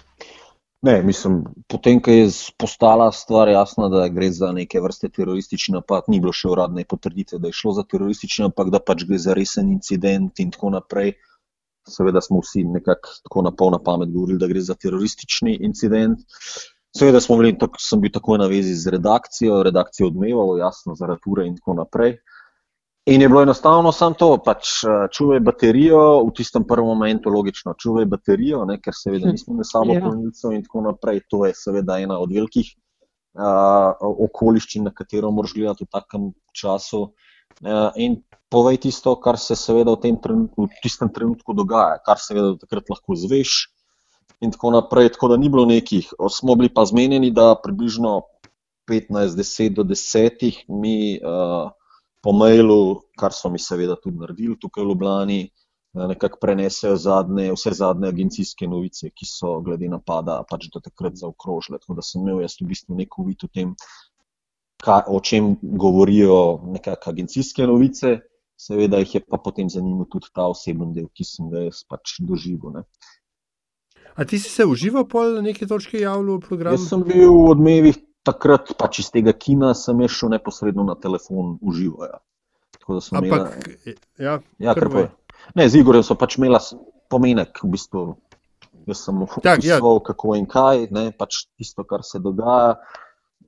Ne, 0.83 1.03
mislim, 1.03 1.45
potem, 1.71 2.01
ko 2.03 2.11
je 2.11 2.31
postala 2.59 3.13
stvar 3.13 3.49
jasna, 3.49 3.87
da 3.89 4.09
gre 4.11 4.33
za 4.35 4.49
neke 4.53 4.81
vrste 4.83 5.09
teroristični 5.09 5.77
napad, 5.77 6.09
ni 6.11 6.19
bilo 6.21 6.33
še 6.35 6.49
uradne 6.51 6.83
potrditve, 6.91 7.39
da 7.39 7.53
je 7.53 7.55
šlo 7.55 7.77
za 7.77 7.85
teroristični 7.87 8.49
napad, 8.49 8.73
da 8.75 8.81
pač 8.83 9.05
gre 9.07 9.21
za 9.23 9.37
resen 9.39 9.71
incident 9.71 10.43
in 10.43 10.51
tako 10.51 10.73
naprej. 10.75 11.15
Seveda 11.87 12.19
smo 12.23 12.41
vsi 12.43 12.65
nekako 12.67 13.15
tako 13.23 13.45
na 13.47 13.55
polna 13.55 13.79
pamet 13.79 14.11
govorili, 14.11 14.41
da 14.43 14.51
gre 14.51 14.63
za 14.63 14.75
teroristični 14.75 15.55
incident. 15.71 16.27
Seveda 16.99 17.23
smo 17.23 17.39
bili, 17.39 17.55
tako, 17.59 17.79
sem 17.79 18.03
bil 18.03 18.11
takoj 18.15 18.43
na 18.43 18.51
vezi 18.51 18.75
z 18.75 18.91
redakcijo, 18.97 19.63
redakcijo 19.63 20.11
odmevalo, 20.11 20.59
jasno, 20.59 20.99
zaradi 20.99 21.31
ure 21.31 21.47
in 21.47 21.55
tako 21.63 21.79
naprej. 21.79 22.19
In 23.07 23.23
je 23.23 23.29
bilo 23.29 23.43
enostavno 23.43 23.91
samo 23.93 24.15
to, 24.15 24.29
pač 24.45 24.85
eh, 24.87 25.09
čuvaj 25.11 25.41
baterijo, 25.43 26.03
v 26.29 26.31
tistem 26.39 26.63
prvem 26.63 26.87
momentu, 26.87 27.33
logično, 27.35 27.75
čuvaj 27.75 28.07
baterijo, 28.07 28.61
ne, 28.69 28.77
ker 28.79 28.95
seveda 28.95 29.27
hm. 29.27 29.33
nismo 29.35 29.57
imeli 29.57 29.67
samo 29.67 29.97
ja. 29.97 30.03
polnilcev 30.05 30.55
in 30.55 30.63
tako 30.63 30.85
naprej. 30.87 31.25
To 31.35 31.43
je 31.47 31.57
seveda 31.59 31.99
ena 31.99 32.21
od 32.23 32.31
velikih 32.31 32.71
uh, 33.35 33.99
okoliščin, 34.29 34.87
na 34.87 34.95
katero 34.95 35.33
moraš 35.35 35.57
gledati 35.59 35.89
v 35.89 35.91
takem 35.99 36.31
času. 36.55 37.03
Uh, 37.63 37.91
in 37.99 38.21
povej 38.55 38.79
tisto, 38.87 39.17
kar 39.19 39.35
se 39.35 39.59
seveda 39.59 39.97
v, 39.97 40.15
trenutku, 40.23 40.71
v 40.71 40.87
tistem 40.87 41.11
trenutku 41.11 41.59
dogaja, 41.59 41.99
kar 42.07 42.23
seveda 42.23 42.55
takrat 42.63 42.87
lahko 42.87 43.19
zveš. 43.19 43.67
In 44.47 44.55
tako 44.55 44.77
naprej, 44.79 45.11
tako 45.19 45.35
da 45.35 45.43
ni 45.43 45.51
bilo 45.51 45.67
nekih. 45.67 46.15
Smo 46.31 46.55
bili 46.55 46.71
pa 46.71 46.87
zmenjeni, 46.87 47.35
da 47.35 47.57
približno 47.59 48.21
15, 48.87 49.35
10 49.43 49.75
do 49.75 49.91
10 49.91 50.67
mi. 50.71 51.19
Uh, 51.19 51.75
po 52.23 52.33
mailu, 52.33 53.03
kar 53.19 53.35
so 53.35 53.51
mi 53.51 53.59
seveda 53.59 53.97
tudi 53.99 54.21
naredili 54.21 54.57
tukaj 54.61 54.85
v 54.85 54.89
Ljubljani, 54.93 55.41
nekako 55.95 56.39
prenesejo 56.41 56.97
zadnje, 56.97 57.51
vse 57.53 57.75
zadnje 57.77 58.09
agencijske 58.09 58.69
novice, 58.69 59.11
ki 59.11 59.27
so 59.29 59.59
glede 59.61 59.91
napada 59.93 60.39
pač 60.49 60.69
do 60.73 60.81
takrat 60.81 61.19
zaokrožile. 61.21 61.81
Tako 61.83 61.99
da 61.99 62.05
sem 62.07 62.23
imel 62.23 62.41
jaz 62.45 62.57
v 62.61 62.71
bistvu 62.71 62.97
neko 62.97 63.27
uvid 63.27 63.45
o 63.45 63.51
tem, 63.53 63.75
kaj, 64.83 65.03
o 65.09 65.21
čem 65.21 65.57
govorijo 65.63 66.63
nekakšne 66.77 67.13
agencijske 67.13 67.67
novice, 67.69 68.21
seveda 68.57 69.03
jih 69.03 69.19
je 69.19 69.25
pa 69.27 69.41
potem 69.43 69.69
zanimal 69.71 70.07
tudi 70.11 70.31
ta 70.35 70.47
oseben 70.49 70.95
del, 70.95 71.11
ki 71.13 71.27
sem 71.27 71.51
ga 71.51 71.67
jaz 71.67 71.83
pač 71.89 72.21
doživel. 72.23 72.79
Ne. 72.79 72.87
A 74.17 74.25
ti 74.29 74.39
si 74.39 74.51
se 74.53 74.65
užival 74.65 75.07
na 75.35 75.43
neki 75.43 75.67
točki 75.67 76.01
javljal 76.01 76.39
v 76.39 76.47
programu? 76.47 76.79
Jaz 76.79 76.89
sem 76.89 77.05
bil 77.05 77.33
v 77.33 77.51
odmevih 77.51 78.01
takrat 78.27 78.75
pač 78.79 79.03
iz 79.03 79.11
tega 79.15 79.33
kina 79.33 79.73
sem 79.75 79.99
šel 80.09 80.35
neposredno 80.37 80.85
na 80.87 80.95
telefon 80.95 81.57
uživati. 81.61 82.21
Ampak, 82.89 83.59
ja, 84.19 84.41
ja, 84.59 84.75
ne, 85.55 85.69
z 85.69 85.79
Igorjem 85.79 86.03
so 86.03 86.17
pač 86.19 86.37
imela 86.39 86.59
pomenek, 87.13 87.63
v 87.63 87.71
bistvu. 87.77 88.03
Jaz 88.89 89.05
sem 89.07 89.21
tak, 89.45 89.63
ja. 89.63 89.79
kako 89.79 90.35
in 90.35 90.49
kaj, 90.51 90.89
ne, 90.91 91.13
pač 91.15 91.45
tisto, 91.55 91.85
kar 91.87 92.03
se 92.03 92.19
dogaja, 92.19 92.81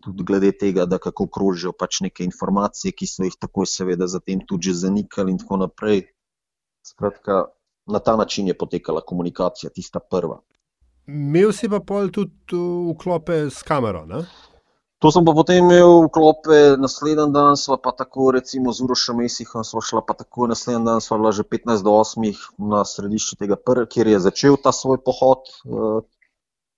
tudi 0.05 0.23
glede 0.23 0.53
tega, 0.55 0.85
da 0.87 1.01
kako 1.03 1.27
krožijo 1.27 1.73
pač 1.75 2.05
neke 2.05 2.23
informacije, 2.23 2.93
ki 2.95 3.09
so 3.11 3.27
jih 3.27 3.35
takoj, 3.41 3.67
seveda, 3.67 4.07
zatem 4.07 4.45
tudi 4.47 4.71
zanikali 4.71 5.35
in 5.35 5.43
tako 5.43 5.65
naprej. 5.65 6.05
Skratka, 6.87 7.47
na 7.91 7.99
ta 7.99 8.15
način 8.17 8.49
je 8.49 8.55
potekala 8.55 9.01
komunikacija, 9.01 9.73
tista 9.75 9.99
prva. 9.99 10.39
Imel 11.11 11.53
si 11.53 11.69
pa 11.69 11.81
pol 11.85 12.13
tudi 12.13 12.61
vklope 12.95 13.49
s 13.51 13.65
kamero? 13.67 14.05
Ne? 14.07 14.23
To 15.05 15.11
sem 15.13 15.21
pa 15.21 15.37
potem 15.37 15.61
imel 15.61 16.07
v 16.07 16.09
klope, 16.09 16.59
naslednji 16.81 17.29
dan 17.29 17.59
smo 17.61 17.77
pa 17.77 17.93
tako, 17.93 18.31
recimo 18.33 18.73
z 18.73 18.81
Urošem 18.87 19.19
Mesihom, 19.21 19.61
smo 19.61 19.83
šla 19.85 20.01
pa 20.01 20.15
tako, 20.17 20.47
naslednji 20.49 20.81
dan 20.81 21.05
smo 21.05 21.19
bila 21.21 21.29
že 21.29 21.45
15 21.45 21.85
do 21.85 21.93
8 21.93 22.25
na 22.57 22.81
središču 22.89 23.37
tega 23.37 23.59
prvega, 23.61 23.85
kjer 23.85 24.09
je 24.09 24.21
začel 24.25 24.57
ta 24.57 24.73
svoj 24.73 24.97
pohod, 25.05 25.45
uh, 25.69 26.01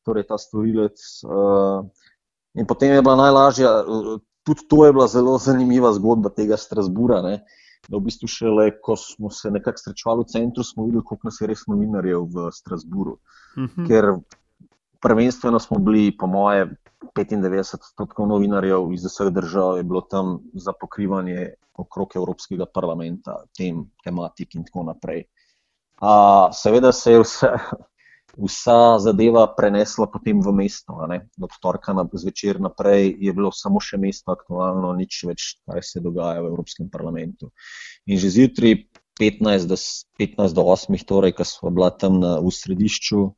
torej 0.02 0.26
ta 0.26 0.42
storilec. 0.42 0.98
Uh, 1.22 1.86
in 2.58 2.66
potem 2.66 2.98
je 2.98 3.04
bila 3.06 3.14
najlažja, 3.14 3.86
tudi 4.42 4.66
to 4.66 4.82
je 4.82 4.90
bila 4.90 5.06
zelo 5.06 5.38
zanimiva 5.38 5.94
zgodba 5.94 6.34
tega 6.34 6.58
Strasbura. 6.58 7.22
Ne? 7.22 7.46
Da 7.86 7.94
v 7.94 8.10
bistvu 8.10 8.26
šele, 8.26 8.72
ko 8.82 8.98
smo 8.98 9.30
se 9.30 9.54
nekako 9.54 9.78
srečali 9.78 10.26
v 10.26 10.34
centru, 10.34 10.66
smo 10.66 10.90
videli, 10.90 11.06
koliko 11.06 11.30
nas 11.30 11.38
je 11.38 11.46
res 11.46 11.62
novinarjev 11.70 12.26
v 12.26 12.50
Strasburu. 12.50 13.20
Mhm. 13.54 13.70
-huh. 13.70 13.86
Ker 13.86 14.18
prvenstveno 15.06 15.58
smo 15.62 15.78
bili, 15.78 16.16
po 16.18 16.26
moje, 16.26 16.66
95% 17.16 18.26
novinarjev 18.26 18.92
iz 18.92 19.04
vseh 19.06 19.30
držav 19.32 19.76
je 19.76 19.84
bilo 19.86 20.00
tam 20.00 20.38
za 20.54 20.72
pokrivanje 20.80 21.52
okrog 21.78 22.16
Evropskega 22.16 22.66
parlamenta, 22.74 23.36
tem, 23.58 23.84
tematik 24.04 24.54
in 24.58 24.64
tako 24.66 24.82
naprej. 24.90 25.28
A, 26.00 26.48
seveda 26.52 26.92
se 26.92 27.12
je 27.12 27.22
vse, 27.22 27.52
vsa 28.48 28.98
zadeva 28.98 29.46
prenesla 29.56 30.10
potem 30.10 30.42
v 30.42 30.52
mesto. 30.52 30.98
Od 31.40 31.56
torka 31.62 31.94
na 31.94 32.04
zvečer 32.12 32.60
naprej 32.60 33.14
je 33.20 33.32
bilo 33.32 33.52
samo 33.52 33.80
še 33.80 34.00
mesto 34.02 34.34
aktualno, 34.34 34.92
nič 34.98 35.22
več, 35.28 35.56
kaj 35.70 35.86
se 35.86 36.02
dogaja 36.04 36.42
v 36.42 36.50
Evropskem 36.50 36.90
parlamentu. 36.90 37.52
In 38.06 38.18
že 38.18 38.34
zjutraj, 38.34 38.82
15 39.16 39.70
do, 39.70 39.78
15 40.20 40.52
do 40.52 40.62
8, 40.68 41.04
torej, 41.08 41.38
ko 41.38 41.44
smo 41.48 41.70
bila 41.72 41.94
tam 41.94 42.20
na, 42.20 42.36
v 42.42 42.52
središču, 42.52 43.30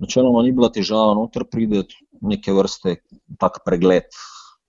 načeloma 0.00 0.42
ni 0.42 0.52
bila 0.56 0.70
težava 0.72 1.14
noter 1.14 1.44
prideti 1.44 1.98
neke 2.20 2.52
vrste 2.52 3.00
tak 3.40 3.62
pregled. 3.64 4.08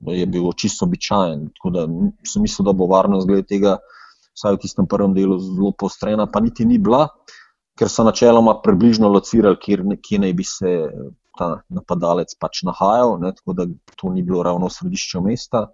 Je 0.02 0.26
bil 0.26 0.50
čisto 0.58 0.88
običajen. 0.88 1.50
Tako 1.58 1.70
da 1.76 1.86
sem 2.26 2.41
mislil, 2.41 2.65
da 2.65 2.74
bo 2.74 2.88
varnost 2.89 3.28
glede 3.30 3.46
tega, 3.48 3.78
vsaj 4.34 4.58
v 4.58 4.62
tistem 4.63 4.88
prvem 4.89 5.13
delu, 5.13 5.38
zelo 5.39 5.74
postrena, 5.78 6.26
pa 6.26 6.41
niti 6.41 6.65
ni 6.65 6.80
bila, 6.82 7.06
ker 7.78 7.89
so 7.89 8.06
načeloma 8.08 8.58
približno 8.63 9.12
locirali, 9.12 9.60
kje, 9.62 10.00
kje 10.02 10.22
naj 10.24 10.34
bi 10.38 10.48
se 10.48 10.72
ta 11.38 11.52
napadalec 11.70 12.34
pač 12.39 12.63
nahajal, 12.67 13.20
ne, 13.22 13.32
tako 13.38 13.56
da 13.58 13.67
to 13.96 14.10
ni 14.10 14.24
bilo 14.26 14.44
ravno 14.44 14.67
v 14.67 14.76
središču 14.76 15.22
mesta. 15.26 15.67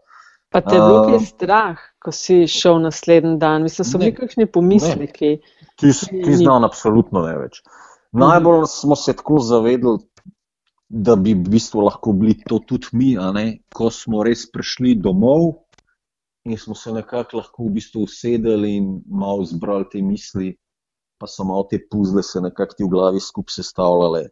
Pa 0.52 0.62
te 0.64 0.76
je 0.76 0.82
bilo 0.82 1.00
kaj 1.10 1.20
strah, 1.28 1.80
ko 2.00 2.12
si 2.16 2.46
šel 2.48 2.80
naslednji 2.84 3.36
dan? 3.42 3.66
Mislim, 3.68 3.88
so 3.88 4.00
bili 4.00 4.14
kakšni 4.16 4.48
pomisleki? 4.48 5.34
Ti 5.80 6.36
znam 6.40 6.64
absolutno 6.64 7.26
ne 7.26 7.36
več. 7.42 7.60
Najbolj 8.12 8.66
smo 8.68 8.96
se 8.96 9.14
tako 9.14 9.40
zavedali, 9.40 10.00
da 10.90 11.16
bi 11.16 11.34
v 11.34 11.50
bistvu 11.52 11.84
lahko 11.84 12.14
bili 12.14 12.38
to 12.48 12.60
tudi 12.60 12.88
mi, 12.94 13.16
ko 13.76 13.90
smo 13.92 14.24
res 14.24 14.46
prišli 14.52 14.96
domov 14.96 15.52
in 16.48 16.58
smo 16.58 16.76
se 16.76 16.94
nekako 16.96 17.38
lahko 17.38 17.66
v 17.66 17.74
bistvu 17.76 18.06
usedeli 18.08 18.78
in 18.78 19.02
malo 19.08 19.44
zbrali 19.44 19.86
te 19.92 20.02
misli, 20.02 20.56
pa 21.20 21.28
so 21.28 21.44
malo 21.44 21.68
te 21.70 21.80
puzle 21.92 22.24
se 22.24 22.42
nekako 22.42 22.78
ti 22.78 22.84
v 22.84 22.90
glavi 22.90 23.20
skupaj 23.20 23.60
sestavljale. 23.60 24.28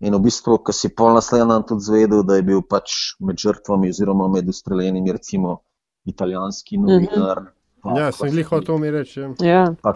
In 0.00 0.16
v 0.16 0.22
bistvu, 0.24 0.56
ko 0.64 0.72
si 0.74 0.88
pol 0.88 1.14
naslednji 1.14 1.52
dan 1.52 1.66
tudi 1.68 1.84
zvedel, 1.86 2.24
da 2.26 2.36
je 2.36 2.42
bil 2.42 2.62
pač 2.66 3.14
med 3.20 3.38
žrtvami 3.38 3.92
oziroma 3.92 4.26
med 4.28 4.48
ustreljenimi 4.48 5.12
recimo 5.12 5.60
italijanski 6.04 6.78
mhm. 6.78 6.86
novinar. 6.86 7.40
Mm 7.40 7.46
-hmm. 7.46 7.98
Ja, 7.98 8.12
sem 8.12 8.38
jih 8.38 8.48
hotel 8.48 8.78
mi 8.78 8.90
reči. 8.90 9.20
Ja. 9.20 9.34
Ja. 9.40 9.74
Pa, 9.82 9.94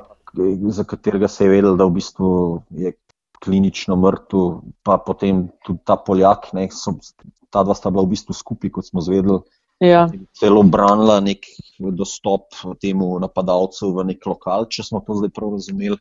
za 0.69 0.85
katerega 0.85 1.29
se 1.29 1.45
je 1.45 1.51
vedel, 1.51 1.77
da 1.77 1.85
v 1.85 1.91
bistvu 1.91 2.63
je 2.71 2.93
klinično 3.43 3.97
mrtev, 4.01 4.61
pa 4.87 4.99
potem 5.03 5.47
tudi 5.67 5.83
ta 5.85 5.97
Poljak, 5.97 6.51
ne, 6.57 6.69
so, 6.73 6.97
ta 7.51 7.65
dva 7.67 7.77
sta 7.77 7.93
bila 7.93 8.07
v 8.07 8.15
bistvu 8.15 8.37
skupaj, 8.37 8.73
kot 8.75 8.89
smo 8.89 9.05
zvedeli. 9.05 9.41
Ja. 9.85 10.07
Celo 10.39 10.63
branila 10.65 11.19
nek 11.21 11.45
dostop 11.93 12.57
temu 12.81 13.19
napadalcu 13.21 13.91
v 13.93 14.07
nek 14.13 14.25
lokal, 14.25 14.65
če 14.73 14.87
smo 14.89 15.03
to 15.05 15.19
zdaj 15.21 15.35
prav 15.37 15.59
razumeli. 15.59 15.99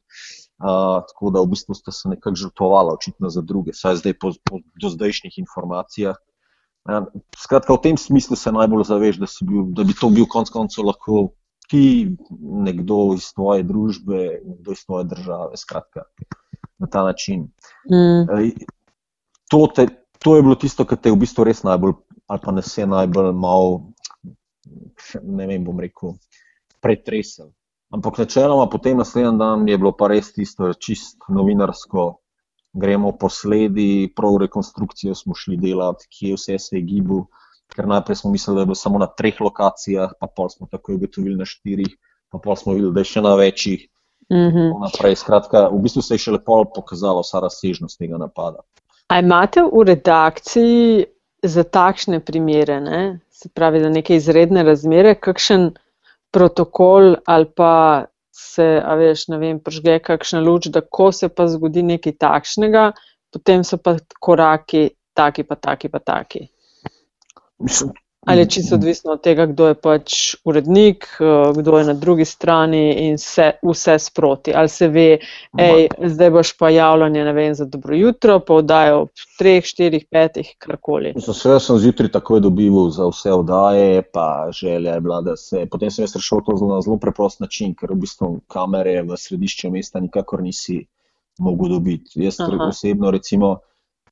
Uh, 0.56 1.04
tako 1.04 1.34
da 1.36 1.42
v 1.44 1.52
bistvu 1.52 1.76
sta 1.76 1.92
se 1.92 2.08
nekako 2.08 2.40
žrtvovala, 2.40 2.94
očitno 2.96 3.28
za 3.28 3.42
druge, 3.44 3.74
saj 3.76 4.00
zdaj 4.00 4.14
po, 4.22 4.32
po 4.48 4.62
do 4.80 4.92
zdajšnjih 4.94 5.36
informacijah. 5.42 6.16
Ja, 6.88 7.02
skratka, 7.36 7.76
v 7.76 7.82
tem 7.84 7.98
smislu 8.00 8.38
se 8.40 8.54
najbolj 8.56 8.86
zaveš, 8.88 9.20
da, 9.20 9.28
bil, 9.44 9.66
da 9.76 9.84
bi 9.84 9.96
to 9.98 10.08
bil 10.14 10.30
konec 10.32 10.54
koncev 10.54 10.88
lahko 10.88 11.34
ti, 11.68 12.16
nekdo 12.40 13.16
iz 13.18 13.32
tvoje 13.34 13.66
družbe, 13.68 14.22
nekdo 14.46 14.76
iz 14.78 14.86
tvoje 14.86 15.10
države. 15.12 15.58
Skratka, 15.60 16.06
na 16.78 16.88
ta 16.88 17.04
način. 17.04 17.48
Mm. 17.92 18.26
To, 19.52 19.68
te, 19.76 19.88
to 20.20 20.36
je 20.36 20.42
bilo 20.42 20.56
tisto, 20.56 20.86
kar 20.86 20.98
te 20.98 21.10
je 21.10 21.16
v 21.16 21.22
bistvu 21.22 21.46
res 21.48 21.64
najbolj, 21.64 21.94
ali 22.28 22.42
pa 22.44 22.52
nas 22.52 22.78
je 22.78 22.88
najbolj 22.88 23.32
malo, 23.34 23.94
ne 25.22 25.48
vem, 25.48 25.64
bom 25.64 25.80
rekel, 25.80 26.16
pretresel. 26.82 27.52
Ampak 27.94 28.18
načeloma, 28.18 28.66
potem 28.70 28.98
naslednji 28.98 29.38
dan 29.40 29.68
je 29.70 29.78
bilo 29.78 29.94
pa 29.96 30.10
res 30.12 30.34
tisto, 30.34 30.74
čist 30.74 31.30
novinarsko. 31.30 32.16
Gremo 32.76 33.14
po 33.16 33.30
sledi, 33.32 34.12
prav 34.12 34.36
rekonstrukcijo 34.42 35.14
smo 35.16 35.36
šli 35.38 35.56
delati, 35.56 36.10
kje 36.12 36.36
vse 36.36 36.58
se 36.60 36.76
je 36.76 36.82
gibu. 36.84 37.22
Ker 37.72 37.88
najprej 37.88 38.20
smo 38.20 38.32
mislili, 38.34 38.58
da 38.58 38.66
je 38.66 38.70
bilo 38.72 38.76
samo 38.76 39.00
na 39.00 39.08
treh 39.08 39.40
lokacijah, 39.42 40.12
pa 40.20 40.28
pol 40.28 40.50
smo 40.52 40.68
takoj 40.72 40.98
ugotovili 41.00 41.38
na 41.40 41.48
štirih, 41.48 41.94
pa 42.30 42.42
pol 42.44 42.58
smo 42.60 42.76
videli, 42.76 42.92
da 42.94 43.06
je 43.06 43.12
še 43.14 43.24
na 43.24 43.32
večjih. 43.40 43.88
Mm 44.34 44.50
-hmm. 44.50 44.82
naprej, 44.82 45.16
skratka, 45.16 45.70
v 45.70 45.82
bistvu 45.82 46.02
se 46.02 46.14
je 46.14 46.18
še 46.18 46.32
lepo 46.32 46.64
pokazalo 46.76 47.22
vsa 47.22 47.40
razsežnost 47.40 48.00
tega 48.00 48.18
napada. 48.18 48.64
A 49.08 49.20
imate 49.20 49.62
v 49.62 49.84
redakciji 49.86 51.06
za 51.44 51.64
takšne 51.64 52.20
primere, 52.20 52.82
ne? 52.82 53.20
se 53.30 53.50
pravi, 53.50 53.80
za 53.80 53.90
neke 53.90 54.16
izredne 54.16 54.64
razmere, 54.64 55.16
kakšen 55.16 55.74
protokol 56.32 57.16
ali 57.26 57.46
pa 57.56 58.06
se, 58.32 58.82
a 58.86 58.96
veš, 58.96 59.28
ne 59.28 59.38
vem, 59.38 59.60
pržge 59.60 60.00
kakšna 60.00 60.40
luč, 60.40 60.68
da 60.68 60.82
ko 60.82 61.12
se 61.12 61.30
pa 61.30 61.48
zgodi 61.48 61.84
nekaj 61.84 62.18
takšnega, 62.20 62.92
potem 63.32 63.64
so 63.64 63.78
pa 63.78 63.98
koraki 64.20 64.90
taki, 65.14 65.44
pa 65.44 65.56
taki, 65.56 65.90
pa 65.90 66.00
taki. 66.00 66.48
Mislim, 67.60 67.94
Ali 68.26 68.40
je 68.40 68.50
čisto 68.50 68.76
odvisno 68.76 69.12
od 69.12 69.22
tega, 69.22 69.46
kdo 69.46 69.68
je 69.68 69.74
pač 69.74 70.36
urednik, 70.44 71.06
eh, 71.20 71.54
kdo 71.58 71.78
je 71.78 71.86
na 71.86 71.94
drugi 71.94 72.26
strani 72.26 73.08
in 73.08 73.16
vse, 73.16 73.52
vse 73.64 74.00
sproti. 74.00 74.54
Ali 74.56 74.70
se 74.70 74.88
ve, 74.88 75.20
ej, 75.58 75.88
zdaj 76.04 76.32
boš 76.32 76.58
pa 76.58 76.70
javljanje 76.70 77.32
vem, 77.34 77.56
za 77.56 77.66
dobro 77.66 77.96
jutro, 77.96 78.40
pa 78.40 78.58
vdajo 78.58 79.02
ob 79.02 79.10
treh, 79.38 79.64
štirih, 79.64 80.06
petih, 80.12 80.56
karkoli. 80.58 81.14
Vse 81.28 81.60
sem 81.60 81.78
zjutraj 81.78 82.12
takoj 82.12 82.40
dobival 82.40 82.90
za 82.90 83.08
vse 83.08 83.38
vdaje, 83.44 84.02
pa 84.14 84.50
želja 84.52 84.94
je 84.94 85.02
bila, 85.02 85.22
da 85.22 85.38
se. 85.38 85.68
Potem 85.72 85.92
sem 85.92 86.04
jaz 86.04 86.16
rešil 86.16 86.42
to 86.46 86.58
na 86.68 86.82
zelo 86.82 86.98
preprost 86.98 87.40
način, 87.40 87.76
ker 87.76 87.94
v 87.94 88.02
bistvu 88.06 88.40
kamere 88.48 89.02
v 89.04 89.18
središču 89.18 89.70
mesta 89.70 90.00
nikakor 90.00 90.42
nisi 90.44 90.86
mogel 91.40 91.70
dobiti. 91.70 92.24
Jaz 92.24 92.38
osebno 92.70 93.12
recimo 93.12 93.60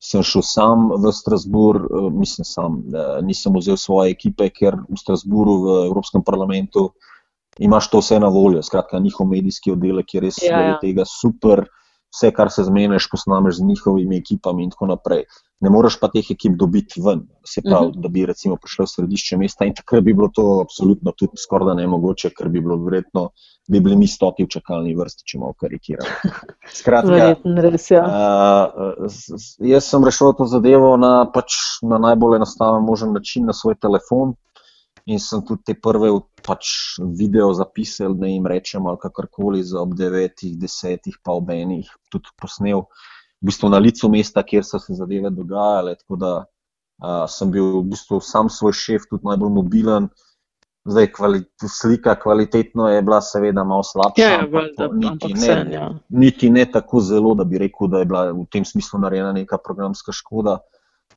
sem 0.03 0.23
šel 0.23 0.43
sam 0.43 0.89
v 0.99 1.11
Strasbourg, 1.15 1.87
eh, 1.87 2.09
mislim, 2.11 2.45
sam, 2.45 2.81
nisem 3.23 3.55
vzel 3.55 3.77
svoje 3.79 4.11
ekipe, 4.11 4.49
ker 4.49 4.77
v 4.89 4.99
Strasbourgu, 4.99 5.55
v 5.63 5.77
Evropskem 5.87 6.23
parlamentu, 6.23 6.89
imaš 7.59 7.89
to 7.89 8.01
vse 8.03 8.19
na 8.19 8.27
voljo. 8.33 8.63
Skratka, 8.63 8.99
njihov 8.99 9.27
medijski 9.27 9.71
oddelek 9.71 10.13
je 10.13 10.21
res 10.21 10.41
ja, 10.43 10.59
ja. 10.59 10.77
tega 10.81 11.05
super, 11.07 11.65
vse, 12.13 12.31
kar 12.31 12.51
se 12.51 12.63
zmeniš, 12.63 13.09
posnameš 13.11 13.57
z 13.57 13.67
njihovimi 13.69 14.17
ekipami 14.21 14.63
in 14.63 14.71
tako 14.73 14.91
naprej. 14.93 15.25
Ne 15.63 15.71
moreš 15.73 15.97
pa 15.99 16.09
teh 16.11 16.31
ekip 16.31 16.57
dobiti 16.59 17.01
ven, 17.01 17.23
se 17.47 17.61
pravi, 17.61 17.87
uh 17.87 17.91
mhm. 17.91 17.99
-huh. 17.99 18.03
da 18.03 18.09
bi 18.09 18.25
recimo 18.25 18.57
prišel 18.61 18.85
v 18.85 18.93
središče 18.95 19.37
mesta 19.37 19.65
in 19.65 19.73
takrat 19.73 20.03
bi 20.03 20.13
bilo 20.13 20.29
to 20.33 20.61
absolutno 20.61 21.11
tudi 21.11 21.37
skoraj 21.37 21.67
da 21.67 21.73
ne 21.73 21.87
mogoče, 21.87 22.29
ker 22.29 22.49
bi 22.49 22.61
bilo 22.61 22.77
verjetno 22.83 23.29
bi 23.67 23.79
bili 23.79 23.95
mi 23.95 24.07
stoti 24.07 24.43
v 24.43 24.51
čakalni 24.51 24.95
vrsti, 24.95 25.23
če 25.25 25.39
malo 25.39 25.55
karikiramo. 25.59 26.31
Skratka, 26.79 27.35
res, 27.63 27.89
ja. 27.91 28.03
uh, 28.03 29.19
jaz 29.63 29.87
sem 29.87 30.03
rešil 30.03 30.33
to 30.37 30.47
zadevo 30.51 30.95
na, 30.99 31.13
pač, 31.33 31.55
na 31.81 31.99
najbolj 32.09 32.41
enostaven 32.41 32.83
možen 32.83 33.13
način, 33.15 33.47
na 33.47 33.55
svoj 33.55 33.79
telefon. 33.79 34.35
In 35.05 35.19
sem 35.19 35.41
tudi 35.43 35.65
te 35.67 35.73
prve 35.75 36.07
pač, 36.45 36.95
video 37.19 37.49
zapisal, 37.55 38.15
da 38.15 38.29
jim 38.29 38.45
rečem, 38.47 38.85
ali 38.87 39.01
kakorkoli 39.01 39.63
za 39.67 39.81
ob 39.81 39.97
devetih, 39.99 40.55
desetih, 40.59 41.17
pa 41.23 41.35
ob 41.35 41.51
enih, 41.51 41.89
tudi 42.11 42.31
posnel, 42.39 42.85
v 43.43 43.51
bistvu 43.51 43.71
na 43.73 43.81
licu 43.83 44.07
mesta, 44.11 44.45
kjer 44.47 44.63
so 44.63 44.79
se 44.79 44.95
zadeve 44.95 45.31
dogajale. 45.35 45.97
Tako 45.99 46.19
da 46.21 46.31
uh, 46.39 47.25
sem 47.27 47.51
bil 47.51 47.81
v 47.81 47.87
bistvu 47.91 48.21
sam 48.23 48.47
svoj 48.47 48.75
šef, 48.79 49.09
tudi 49.11 49.27
najbolj 49.27 49.51
mobilen. 49.57 50.07
Zdaj, 50.87 51.09
kvali, 51.15 51.43
slika 51.67 52.15
kvalitetno 52.19 52.89
je 52.91 53.03
bila, 53.03 53.19
seveda, 53.23 53.63
malo 53.63 53.83
slabša. 53.87 54.23
Ja, 54.23 54.31
ja, 54.39 54.63
da, 54.77 54.87
niti, 54.91 55.33
ne, 55.33 55.39
sen, 55.39 55.71
ja. 55.71 55.85
niti 56.09 56.49
ne 56.51 56.65
tako 56.71 56.99
zelo, 57.03 57.35
da 57.39 57.43
bi 57.47 57.59
rekel, 57.59 57.91
da 57.91 58.01
je 58.03 58.07
bila 58.07 58.23
v 58.31 58.43
tem 58.51 58.67
smislu 58.67 58.99
narejena 59.03 59.31
neka 59.35 59.59
programska 59.63 60.15
škoda. 60.15 60.57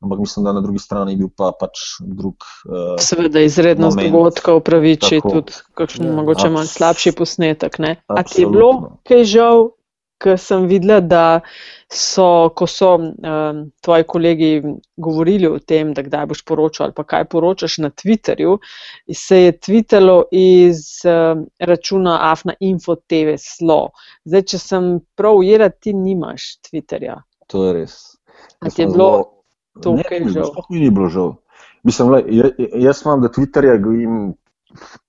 Ampak 0.01 0.19
mislim, 0.19 0.45
da 0.45 0.53
na 0.53 0.61
drugi 0.61 0.79
strani 0.79 1.15
je 1.15 1.17
bil 1.23 1.29
pa 1.35 1.51
pač 1.59 1.97
drug. 1.99 2.45
Uh, 2.65 2.97
seveda, 3.01 3.41
izredno 3.45 3.89
dogodka 3.95 4.53
upraviči 4.57 5.21
tudi 5.23 5.57
kakšen 5.77 6.05
ja, 6.05 6.13
mogoče 6.19 6.49
malo 6.53 6.69
slabši 6.69 7.15
posnetek. 7.17 7.79
A 8.07 8.23
ti 8.23 8.43
je 8.43 8.51
bilo 8.51 8.99
kaj 9.07 9.23
žal, 9.25 9.69
ker 10.21 10.37
sem 10.41 10.65
videla, 10.69 10.99
da 11.01 11.23
so, 11.93 12.49
ko 12.57 12.67
so 12.67 12.95
um, 12.97 13.61
tvoji 13.85 14.05
kolegi 14.09 14.49
govorili 14.97 15.47
o 15.47 15.59
tem, 15.59 15.93
da 15.93 16.03
kdaj 16.03 16.25
boš 16.33 16.43
poročal 16.45 16.87
ali 16.87 16.95
pa 16.97 17.05
kaj 17.07 17.27
poročaš 17.31 17.77
na 17.85 17.89
Twitterju, 17.89 18.57
se 19.13 19.41
je 19.43 19.57
tvitalo 19.59 20.23
iz 20.31 20.81
um, 21.05 21.45
računa 21.59 22.17
Afna 22.31 22.57
Info 22.59 22.95
TV 22.95 23.37
Slo. 23.41 23.91
Zdaj, 24.25 24.45
če 24.53 24.61
sem 24.61 24.91
prav 25.15 25.41
ujela, 25.43 25.69
ti 25.69 25.93
nimaš 25.93 26.57
Twitterja. 26.65 27.21
To 27.53 27.67
je 27.67 27.73
res. 27.81 27.97
Je 28.77 28.87
bilo 28.87 29.36
to 29.81 29.95
kaj 30.09 30.25
žal? 30.33 30.49
Sploh 30.51 30.67
mi 30.69 30.79
ni 30.79 30.89
bilo 30.89 31.09
žal. 31.09 31.35
Mislim, 31.83 32.11
le, 32.11 32.23
jaz 32.81 33.01
imam, 33.05 33.21
da 33.21 33.31
Twitterja 33.33 33.77
gojim. 33.81 34.33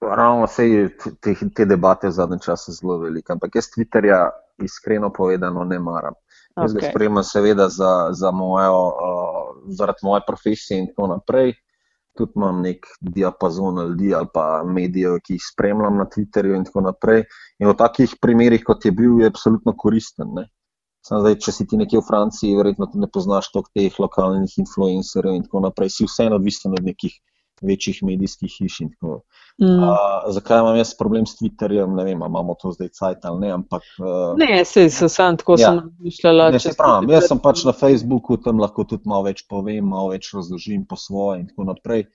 Ravno 0.00 0.46
vse 0.46 0.88
te, 1.20 1.34
te 1.54 1.64
debate 1.66 2.08
v 2.08 2.14
zadnjem 2.14 2.40
času 2.40 2.72
zelo 2.72 2.98
velike, 3.02 3.34
ampak 3.34 3.56
jaz 3.58 3.66
Twitterja 3.74 4.28
iskreno 4.62 5.10
povedano 5.12 5.64
ne 5.64 5.78
maram. 5.82 6.14
Jaz 6.56 6.74
ga 6.74 6.90
spremljam, 6.90 7.24
seveda, 7.24 7.68
za, 7.68 8.08
za 8.12 8.30
mojo, 8.30 8.78
uh, 8.86 9.48
zaradi 9.78 9.98
moje 10.02 10.22
profesije 10.26 10.78
in 10.78 10.86
tako 10.86 11.06
naprej. 11.06 11.52
Tudi 12.18 12.32
imam 12.36 12.62
nek 12.62 12.86
diapazon 13.00 13.78
ljudi 13.88 14.14
ali 14.14 14.26
pa 14.34 14.62
medijev, 14.66 15.20
ki 15.22 15.36
jih 15.36 15.44
spremljam 15.52 16.00
na 16.00 16.06
Twitterju 16.06 16.56
in 16.56 16.64
tako 16.66 16.86
naprej. 16.88 17.24
In 17.58 17.68
v 17.68 17.76
takih 17.78 18.16
primerih, 18.22 18.64
kot 18.66 18.84
je 18.84 18.92
bil, 18.92 19.20
je 19.20 19.30
absolutno 19.30 19.74
koristen. 19.76 20.34
Zdaj, 21.06 21.38
če 21.40 21.54
si 21.54 21.66
ti 21.68 21.78
nekje 21.80 22.02
v 22.02 22.06
Franciji, 22.08 22.56
verjetno 22.58 22.88
ne 23.00 23.08
poznaš 23.08 23.52
toliko 23.52 23.70
teh 23.76 23.94
lokalnih 24.02 24.58
influencerjev 24.60 25.38
in 25.38 25.44
tako 25.46 25.62
naprej. 25.64 25.94
Si 25.94 26.08
vseeno 26.08 26.36
odvisen 26.36 26.74
od 26.76 26.84
nekih 26.84 27.14
večjih 27.62 28.02
medijskih 28.02 28.52
hiš. 28.58 28.80
Mm. 29.58 29.82
A, 29.82 29.96
zakaj 30.30 30.60
imam 30.60 30.76
jaz 30.76 30.92
problem 30.98 31.26
s 31.26 31.38
Twitterjem? 31.38 31.96
Ne 31.96 32.04
vem, 32.04 32.20
imamo 32.26 32.54
to 32.60 32.72
zdaj 32.72 32.88
cajt 32.94 33.24
ali 33.24 33.40
ne. 33.40 33.50
Ampak, 33.56 33.82
uh, 33.98 34.36
ne, 34.38 34.64
se 34.64 34.82
je 34.82 35.08
sam 35.08 35.36
tako 35.36 35.56
ja. 35.58 35.82
mišljala. 35.98 36.50
Ne, 36.50 36.58
pravim, 36.78 37.10
jaz 37.10 37.28
sem 37.28 37.42
pač 37.42 37.64
na 37.64 37.72
Facebooku, 37.72 38.36
tam 38.36 38.62
lahko 38.62 38.84
tudi 38.84 39.08
malo 39.10 39.26
več 39.26 39.44
povem, 39.50 39.84
malo 39.88 40.14
več 40.14 40.30
razložim 40.34 40.86
po 40.86 40.96
svoje 40.96 41.42
in 41.42 41.46
tako 41.50 41.70
naprej. 41.72 42.06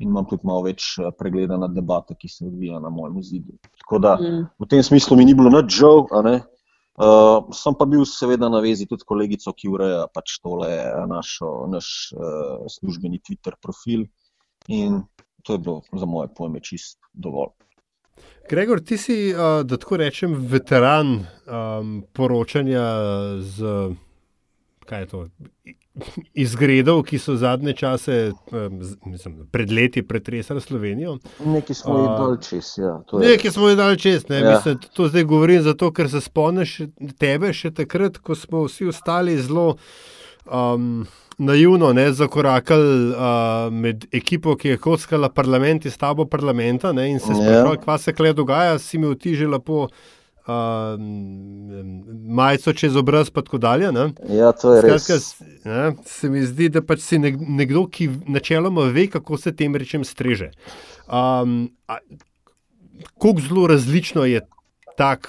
In 0.00 0.08
imam 0.08 0.24
tudi 0.24 0.48
malo 0.48 0.64
več 0.64 0.94
pregleda 1.18 1.58
na 1.60 1.68
debato, 1.68 2.14
ki 2.16 2.28
se 2.28 2.46
odvija 2.48 2.80
na 2.80 2.88
mojem 2.88 3.20
zidu. 3.22 3.58
Tako 3.82 3.98
da 4.00 4.16
mm. 4.20 4.46
v 4.60 4.68
tem 4.68 4.82
smislu 4.84 5.16
mi 5.16 5.28
ni 5.28 5.36
bilo 5.36 5.52
nič 5.52 5.76
žal. 5.80 6.06
Uh, 7.00 7.46
sem 7.56 7.72
pa 7.72 7.86
bil 7.88 8.04
seveda 8.04 8.50
na 8.52 8.58
vezi 8.60 8.84
tudi 8.88 9.06
kolegico, 9.08 9.54
ki 9.56 9.70
ureja 9.72 10.02
pač 10.12 10.36
tole 10.44 10.68
našo, 11.08 11.64
naš 11.72 12.10
uh, 12.12 12.66
službeni 12.68 13.22
Twitter 13.24 13.56
profil. 13.56 14.04
In 14.68 15.00
to 15.42 15.56
je 15.56 15.62
bilo 15.64 15.80
za 15.96 16.06
moje 16.06 16.28
pojme 16.36 16.60
čist 16.60 16.98
dovolj. 17.12 17.54
Gregor, 18.50 18.82
ti 18.84 18.98
si, 18.98 19.32
da 19.64 19.76
tako 19.80 19.96
rečem, 19.96 20.34
veteran 20.34 21.14
um, 21.48 22.02
poročanja 22.12 22.84
z, 23.40 23.72
kaj 24.90 25.04
je 25.04 25.06
to, 25.06 25.20
izgredov, 26.34 27.02
ki 27.06 27.18
so 27.18 27.36
zadnje 27.36 27.72
čase, 27.78 28.16
mislim, 29.06 29.36
pred 29.52 29.72
leti 29.72 30.02
pretresali 30.02 30.60
Slovenijo. 30.60 31.18
Nekaj 31.44 31.76
smo 31.76 31.98
jih 31.98 32.10
dal 32.18 32.36
čez. 32.48 32.72
Ja, 32.78 32.98
Nekaj 33.12 33.50
smo 33.50 33.68
jih 33.68 33.78
dal 33.78 33.96
čez. 33.96 34.28
Ne, 34.28 34.40
ja. 34.40 34.54
mislim, 34.54 34.78
to 34.94 35.08
zdaj 35.08 35.24
govorim 35.24 35.62
zato, 35.62 35.92
ker 35.92 36.10
se 36.10 36.20
spomniš 36.20 36.78
tebe 37.18 37.52
še 37.52 37.72
takrat, 37.74 38.18
ko 38.18 38.34
smo 38.34 38.66
vsi 38.66 38.90
ostali 38.90 39.38
zelo. 39.38 39.74
Um, 40.50 41.04
naivno 41.40 41.92
ne, 41.96 42.10
zakorakali 42.12 43.10
uh, 43.10 43.72
med 43.72 44.04
ekipo, 44.12 44.56
ki 44.60 44.74
je 44.74 44.80
kockala 44.80 45.30
parlament 45.32 45.84
in 45.84 45.92
stavbo 45.92 46.26
parlamenta 46.28 46.92
ne, 46.92 47.06
in 47.14 47.20
se 47.20 47.32
ja. 47.32 47.36
sprašvali, 47.36 47.80
kaj 47.84 47.98
se 47.98 48.14
kle 48.16 48.32
dogaja, 48.36 48.78
si 48.78 48.98
mi 48.98 49.08
vtižila 49.14 49.60
po 49.64 49.86
uh, 50.46 51.00
majico 52.28 52.72
čez 52.72 52.96
obraz, 52.96 53.30
pa 53.30 53.42
tako 53.42 53.58
dalje. 53.58 53.92
Ne. 53.92 54.10
Ja, 54.28 54.52
to 54.52 54.74
je 54.74 54.82
Skratka, 54.82 55.18
res. 55.18 55.28
Ne, 55.64 55.90
se 56.06 56.30
mi 56.30 56.44
zdi, 56.46 56.68
da 56.72 56.82
pač 56.82 57.04
si 57.06 57.18
nekdo, 57.18 57.86
ki 57.90 58.08
načeloma 58.28 58.88
ve, 58.94 59.08
kako 59.12 59.38
se 59.38 59.54
tem 59.56 59.76
rečem 59.76 60.04
streže. 60.04 60.52
Um, 61.06 61.70
Kako 63.00 63.40
zelo 63.40 63.62
različno 63.66 64.26
je 64.28 64.42
tak 65.00 65.28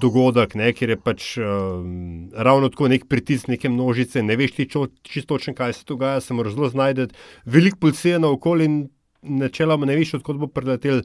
dogodek, 0.00 0.54
ne, 0.60 0.72
ker 0.76 0.90
je 0.92 0.96
pač 1.00 1.28
um, 1.40 2.26
ravno 2.36 2.68
tako 2.68 2.90
nek 2.92 3.06
pritisk 3.08 3.48
neke 3.48 3.70
množice, 3.72 4.20
ne 4.22 4.36
veš 4.36 4.52
ti 4.58 4.66
čisto 4.68 5.30
točno, 5.30 5.54
kaj 5.56 5.72
se 5.72 5.86
dogaja, 5.88 6.20
se 6.20 6.36
moraš 6.36 6.58
zelo 6.58 6.68
znajti, 6.68 7.06
veliko 7.44 7.80
policije 7.86 8.18
na 8.20 8.28
okolju 8.28 8.68
in 8.68 8.76
načeloma 9.22 9.88
ne 9.88 9.96
veš, 9.96 10.18
odkot 10.20 10.36
bo 10.36 10.50
predletel. 10.52 11.00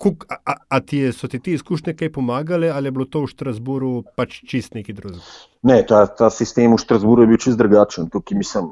Kuk, 0.00 0.24
a, 0.32 0.54
a 0.68 0.80
ti 0.80 1.02
je, 1.04 1.12
so 1.12 1.28
ti 1.28 1.38
ti 1.44 1.52
izkušnje 1.52 1.92
kaj 1.96 2.12
pomagali, 2.12 2.70
ali 2.72 2.88
je 2.88 2.92
bilo 2.96 3.04
to 3.04 3.20
v 3.20 3.28
Štrasburu 3.34 3.90
pač 4.16 4.38
čist 4.48 4.74
neki 4.74 4.94
drugi? 4.96 5.20
Ne, 5.68 5.82
ta, 5.86 6.06
ta 6.06 6.30
sistem 6.32 6.72
v 6.72 6.80
Štrasburu 6.80 7.26
je 7.26 7.30
bil 7.32 7.40
čist 7.42 7.60
drugačen. 7.60 8.08
Tukaj, 8.12 8.38
mislim, 8.38 8.70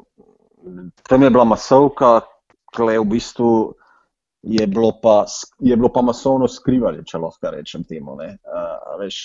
tam 1.08 1.26
je 1.26 1.30
bila 1.30 1.44
masovka, 1.44 2.22
kle 2.72 2.96
v 2.98 3.04
bistvu 3.12 3.50
je 4.42 4.66
bilo 4.66 4.92
pa, 5.02 5.26
je 5.60 5.76
bilo 5.76 5.90
pa 5.92 6.02
masovno 6.02 6.48
skrivali, 6.48 7.04
če 7.04 7.20
lahko 7.20 7.52
rečem 7.52 7.84
temu. 7.84 8.16
Uh, 8.16 8.96
veš, 9.00 9.20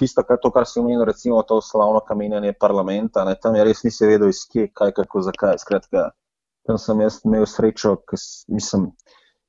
tisto, 0.00 0.24
kar, 0.24 0.40
to, 0.42 0.50
kar 0.54 0.64
si 0.68 0.80
omenil, 0.80 1.04
recimo 1.04 1.42
to 1.42 1.60
slavno 1.60 2.00
kamenjanje 2.06 2.54
parlamenta, 2.60 3.24
ne, 3.28 3.36
tam 3.42 3.56
je 3.58 3.64
res 3.66 3.84
nisi 3.84 4.08
vedel, 4.08 4.32
iz 4.32 4.46
kje, 4.48 4.70
kaj, 4.72 4.94
kako, 4.96 5.24
zakaj. 5.28 5.60
Skratka, 5.60 6.10
tam 6.64 6.80
sem 6.80 7.04
jaz 7.04 7.20
imel 7.28 7.44
srečo, 7.50 7.98
ker 8.08 8.20
sem. 8.20 8.88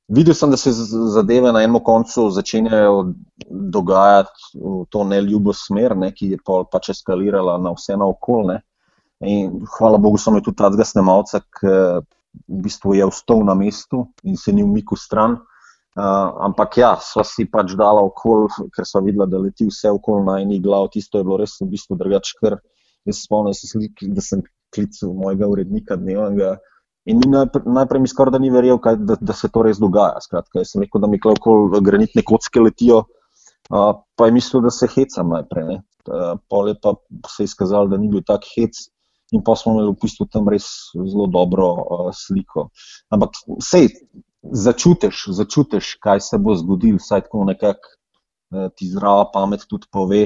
Videl 0.08 0.34
sem, 0.34 0.50
da 0.50 0.56
se 0.56 0.72
zadeve 1.12 1.52
na 1.52 1.60
enem 1.62 1.82
koncu 1.84 2.30
začenjajo 2.32 3.12
dogajati 3.48 4.46
v 4.56 4.84
to 4.88 5.04
neljubo 5.04 5.52
smer, 5.52 5.96
ne, 5.96 6.12
ki 6.16 6.30
je 6.32 6.38
pač 6.72 6.88
eskalirala 6.94 7.58
na 7.60 7.74
vse 7.76 7.98
naokol. 8.00 8.54
In 9.20 9.58
hvala 9.76 9.98
Bogu, 10.00 10.16
sem 10.20 10.38
tudi 10.40 10.56
ta 10.56 10.70
zgasnemalca, 10.72 11.42
ki 11.60 11.74
v 12.46 12.62
bistvu 12.64 12.94
je 12.96 13.08
vstal 13.10 13.44
na 13.44 13.54
mestu 13.58 14.06
in 14.24 14.36
se 14.36 14.52
ni 14.52 14.64
umikal 14.64 15.00
stran. 15.00 15.36
Uh, 15.98 16.30
ampak 16.46 16.76
ja, 16.78 16.92
sva 17.02 17.24
si 17.26 17.48
pač 17.50 17.72
dala 17.74 18.04
okol, 18.06 18.46
ker 18.70 18.86
sva 18.86 19.02
videla, 19.02 19.26
da 19.26 19.40
leti 19.42 19.66
vse 19.66 19.90
okol 19.90 20.22
na 20.24 20.38
eni 20.44 20.60
glavi. 20.62 20.92
Tisto 20.94 21.18
je 21.18 21.26
bilo 21.26 21.40
res 21.40 21.56
v 21.60 21.66
bistvu 21.72 21.98
drugače, 21.98 22.36
ker 22.38 22.60
jaz 23.08 23.24
spomnim 23.24 23.56
se 23.56 23.66
sliki, 23.66 24.08
da 24.14 24.22
sem 24.22 24.44
klical 24.74 25.12
mojega 25.16 25.48
urednika 25.50 25.98
dnevnega. 25.98 26.54
In 27.06 27.22
najprej, 27.24 27.64
najprej 27.64 28.02
mi 28.02 28.08
skoraj 28.10 28.34
da 28.34 28.40
ni 28.42 28.50
verjel, 28.50 28.80
kaj, 28.82 28.98
da, 29.06 29.16
da 29.20 29.36
se 29.36 29.48
to 29.52 29.62
res 29.64 29.78
dogaja. 29.80 30.20
Skratka, 30.24 30.60
jaz 30.60 30.74
sem 30.74 30.82
rekel, 30.82 31.00
da 31.00 31.08
mi 31.08 31.20
okol 31.22 31.70
granitne 31.84 32.24
kocke 32.26 32.60
letijo, 32.60 33.04
uh, 33.70 33.92
pa 34.16 34.28
je 34.28 34.34
mislil, 34.36 34.64
da 34.66 34.72
se 34.74 34.90
hecam 34.92 35.32
najprej. 35.36 35.78
Uh, 36.08 36.36
Pol 36.48 36.72
je 36.72 36.76
pa 36.82 36.94
se 37.28 37.44
izkazalo, 37.44 37.88
da 37.88 37.98
ni 38.00 38.08
bil 38.08 38.24
tak 38.26 38.46
hec 38.56 38.88
in 39.32 39.42
pa 39.44 39.52
smo 39.56 39.74
imeli 39.74 39.92
v 39.92 39.98
bistvu 40.00 40.24
tam 40.32 40.48
res 40.48 40.66
zelo 40.96 41.26
dobro 41.28 41.68
uh, 41.76 42.08
sliko. 42.16 42.68
Ampak 43.12 43.36
sej, 43.64 43.90
začutiš, 44.42 45.28
začutiš, 45.36 45.96
kaj 46.00 46.22
se 46.24 46.38
bo 46.40 46.56
zgodilo, 46.56 47.00
vsaj 47.00 47.26
tako 47.26 47.44
nekako 47.48 47.92
uh, 48.54 48.68
ti 48.76 48.88
zdrava 48.88 49.28
pamet 49.32 49.66
tudi 49.68 49.88
pove, 49.92 50.22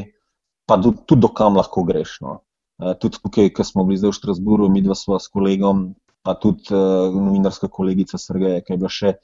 pa 0.67 0.79
do, 0.79 0.95
tudi 1.07 1.27
do 1.27 1.33
kam 1.35 1.59
lahko 1.59 1.83
greš. 1.89 2.21
No. 2.23 2.39
Uh, 2.79 2.95
tudi 2.99 3.19
tukaj, 3.19 3.51
ki 3.55 3.67
smo 3.67 3.87
bili 3.89 3.99
zdaj 3.99 4.15
v 4.15 4.19
Štrasburu, 4.21 4.71
mi 4.71 4.85
dva 4.85 4.95
sva 4.99 5.19
s 5.19 5.31
kolegom, 5.33 5.93
pa 6.23 6.35
tudi 6.39 6.71
uh, 6.71 7.11
novinarska 7.15 7.69
kolegica 7.69 8.19
Srgeja, 8.19 8.63
ki 8.63 8.75
je 8.75 8.79
bila 8.81 8.91
še 8.93 9.17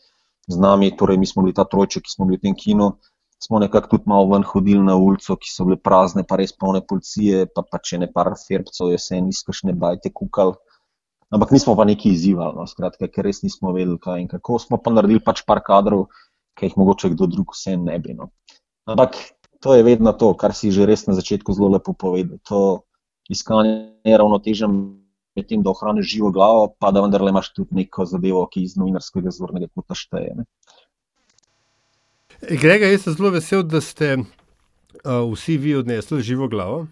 z 0.49 0.57
nami, 0.59 0.91
torej 0.97 1.19
mi 1.21 1.27
smo 1.27 1.45
bili 1.45 1.55
ta 1.55 1.65
trojček, 1.65 2.07
ki 2.07 2.15
smo 2.15 2.27
bili 2.27 2.41
v 2.41 2.49
tem 2.49 2.59
kinu 2.59 2.93
smo 3.39 3.59
nekako 3.59 3.89
tudi 3.89 4.03
malo 4.07 4.27
ven 4.27 4.43
hodili 4.43 4.83
na 4.83 4.97
ulico, 4.97 5.37
ki 5.37 5.51
so 5.51 5.65
bile 5.65 5.77
prazne, 5.77 6.25
pa 6.27 6.37
res 6.37 6.53
polne 6.53 6.81
policije, 6.83 7.47
pa, 7.55 7.63
pa 7.63 7.79
če 7.79 8.03
ne 8.03 8.11
par 8.13 8.33
ferbcev, 8.35 8.91
jesen, 8.93 9.31
izkašne 9.31 9.75
bajte 9.79 10.11
kukal. 10.15 10.57
Ampak 11.35 11.53
nismo 11.53 11.77
pa 11.77 11.85
neki 11.85 12.11
izzivali, 12.17 12.57
no, 12.57 12.67
skratka, 12.67 13.07
ker 13.13 13.27
res 13.29 13.43
nismo 13.45 13.73
vedeli, 13.77 13.99
kaj 14.03 14.23
in 14.25 14.31
kako. 14.31 14.59
Smo 14.63 14.81
pa 14.83 14.93
naredili 14.95 15.23
pač 15.23 15.45
par 15.47 15.61
kadrov, 15.65 16.09
ki 16.59 16.71
jih 16.71 16.79
mogoče 16.81 17.13
kdo 17.15 17.29
drug 17.31 17.53
vse 17.55 17.77
ne 17.79 17.99
bi. 18.03 18.17
No. 18.19 18.33
Ampak 18.89 19.21
to 19.63 19.77
je 19.77 19.85
vedno 19.87 20.15
to, 20.17 20.33
kar 20.41 20.57
si 20.57 20.73
že 20.75 20.89
res 20.89 21.07
na 21.07 21.15
začetku 21.15 21.55
zelo 21.55 21.77
lepo 21.77 21.93
povedal. 21.93 22.41
To 22.49 22.89
iskanje 23.29 24.03
ravnotežja 24.03 24.67
tem, 25.46 25.62
da 25.62 25.70
ohraniš 25.70 26.09
živo 26.11 26.31
glavo, 26.35 26.68
pa 26.79 26.90
da 26.94 27.03
vendarle 27.05 27.31
imaš 27.31 27.53
tudi 27.53 27.77
neko 27.83 28.07
zadevo, 28.09 28.46
ki 28.51 28.64
iz 28.66 28.77
novinarskega 28.81 29.33
zornega 29.35 29.70
kota 29.74 29.96
šteje. 29.98 30.35
Ne. 30.40 30.46
Grega, 32.38 32.87
jaz 32.87 33.07
sem 33.07 33.16
zelo 33.18 33.33
vesel, 33.35 33.64
da 33.66 33.81
ste 33.83 34.14
uh, 34.18 35.24
vsi 35.33 35.59
vi 35.59 35.74
odnesli 35.77 36.22
živo 36.22 36.48
glavo. 36.48 36.87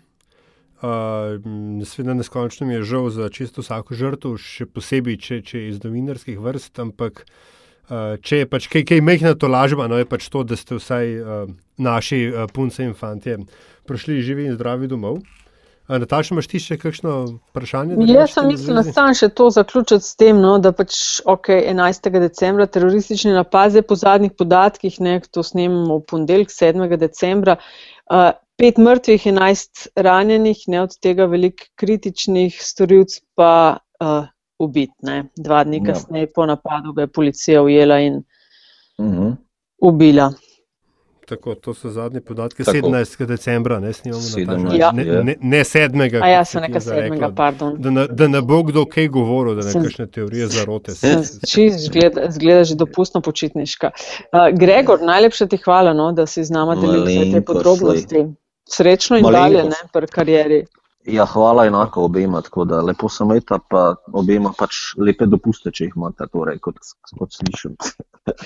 Uh, 0.83 1.85
Sveda 1.87 2.15
neskončno 2.15 2.67
mi 2.67 2.75
je 2.75 2.83
žal 2.83 3.11
za 3.11 3.29
čisto 3.33 3.63
vsako 3.65 3.95
žrtev, 3.97 4.35
še 4.37 4.67
posebej, 4.69 5.17
če, 5.23 5.39
če 5.47 5.63
iz 5.71 5.79
novinarskih 5.85 6.37
vrst, 6.43 6.83
ampak 6.83 7.23
uh, 7.25 8.19
če 8.21 8.43
je 8.43 8.49
pač 8.51 8.67
kaj, 8.73 8.85
kaj 8.91 9.01
mehna 9.01 9.33
to 9.39 9.49
lažba, 9.49 9.87
no 9.89 9.97
je 9.97 10.09
pač 10.09 10.29
to, 10.29 10.43
da 10.45 10.59
ste 10.59 10.77
vsaj 10.77 11.15
uh, 11.17 11.49
naši 11.81 12.27
uh, 12.29 12.45
punce 12.53 12.85
in 12.85 12.93
fantje 12.99 13.39
prišli 13.87 14.21
živi 14.27 14.51
in 14.51 14.59
zdravi 14.59 14.91
domov. 14.91 15.23
Nataša, 15.89 16.35
imaš 16.35 16.49
ti 16.51 16.59
še 16.63 16.77
kakšno 16.83 17.13
vprašanje? 17.53 17.97
Jaz 18.11 18.33
sem 18.35 18.49
mislila, 18.51 18.83
da 18.83 18.95
sam 18.95 19.13
še 19.15 19.29
to 19.39 19.47
zaključiti 19.55 20.03
s 20.03 20.17
tem, 20.19 20.41
no, 20.43 20.57
da 20.63 20.73
pač 20.75 21.21
ok, 21.29 21.53
11. 21.63 22.09
decembra 22.23 22.67
teroristični 22.67 23.35
napad, 23.37 23.77
po 23.87 23.99
zadnjih 23.99 24.35
podatkih, 24.35 24.99
ne, 25.05 25.21
to 25.31 25.45
snemamo 25.47 26.01
v 26.01 26.07
ponedeljek 26.11 26.51
7. 26.51 26.89
decembra, 26.99 27.59
uh, 28.11 28.33
pet 28.59 28.81
mrtvih, 28.83 29.29
11 29.31 29.89
ranjenih, 29.95 30.65
ne 30.73 30.83
od 30.83 30.97
tega 31.03 31.29
veliko 31.31 31.71
kritičnih 31.79 32.59
storilc 32.63 33.21
pa 33.39 33.53
uh, 34.03 34.27
ubit. 34.59 34.91
Ne. 35.07 35.29
Dva 35.37 35.63
dni 35.69 35.83
ja. 35.83 35.93
kasneje 35.93 36.33
po 36.35 36.47
napadu 36.51 36.97
ga 36.97 37.07
je 37.07 37.13
policija 37.13 37.63
ujela 37.63 38.01
in 38.01 38.23
uh 38.99 39.07
mhm. 39.07 39.23
-huh. 39.23 39.37
ubila. 39.79 40.33
Tako, 41.29 41.55
to 41.55 41.75
so 41.75 41.91
zadnji 41.91 42.21
podatki. 42.21 42.65
Tako. 42.65 42.79
17. 42.79 43.27
decembra, 43.27 43.81
ne 43.81 43.93
snimamo 43.93 44.23
na 44.37 44.47
ta 44.47 44.57
način. 44.63 44.97
Ne, 44.97 45.25
ne, 45.25 45.35
ne 45.41 45.65
7. 45.65 46.23
A 46.23 46.29
ja, 46.29 46.45
se 46.45 46.61
nekaj 46.61 46.81
7. 46.81 47.35
pardon. 47.35 47.75
Da, 47.79 47.91
na, 47.91 48.07
da 48.07 48.29
ne 48.29 48.43
bo 48.43 48.63
kdo 48.63 48.85
kaj 48.85 49.09
govoril, 49.09 49.55
da 49.55 49.67
ne 49.67 49.73
kakšne 49.83 50.07
teorije 50.07 50.47
zarote. 50.47 50.93
Čist 51.49 51.79
zgleda, 51.87 52.31
zgleda 52.31 52.65
že 52.65 52.75
dopustno 52.75 53.21
počitniška. 53.21 53.91
Uh, 53.91 54.59
Gregor, 54.59 55.03
najlepša 55.03 55.47
ti 55.47 55.57
hvala, 55.57 55.93
no, 55.93 56.13
da 56.13 56.27
si 56.27 56.45
z 56.45 56.51
nama 56.51 56.77
delil 56.77 57.05
vse 57.05 57.31
te 57.33 57.45
podrobnosti. 57.45 58.27
Srečno 58.71 59.17
in 59.17 59.23
Malenko. 59.23 59.43
dalje, 59.43 59.65
ne, 59.65 59.83
pri 59.93 60.07
karieri. 60.07 60.65
Ja, 61.07 61.25
hvala 61.31 61.67
enako 61.67 62.05
obema, 62.05 62.41
tako 62.43 62.65
da 62.65 62.81
lepo 62.83 63.09
sem 63.09 63.31
imeta, 63.31 63.59
pa 63.71 63.95
obema 64.13 64.51
pač 64.59 64.79
lepe 64.99 65.27
dopuste, 65.31 65.71
če 65.71 65.85
jih 65.87 65.97
imate, 65.97 66.27
torej, 66.33 66.59
kot, 66.59 66.81
kot 67.19 67.37
slišim. 67.37 67.77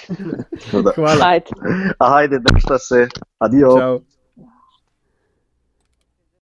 hvala. 0.98 1.30
Ajde. 1.30 1.56
Ajde, 1.98 2.40
da 2.44 2.58
šta 2.60 2.78
se. 2.78 3.06
Adijo. 3.40 3.76
Čau. 3.78 4.00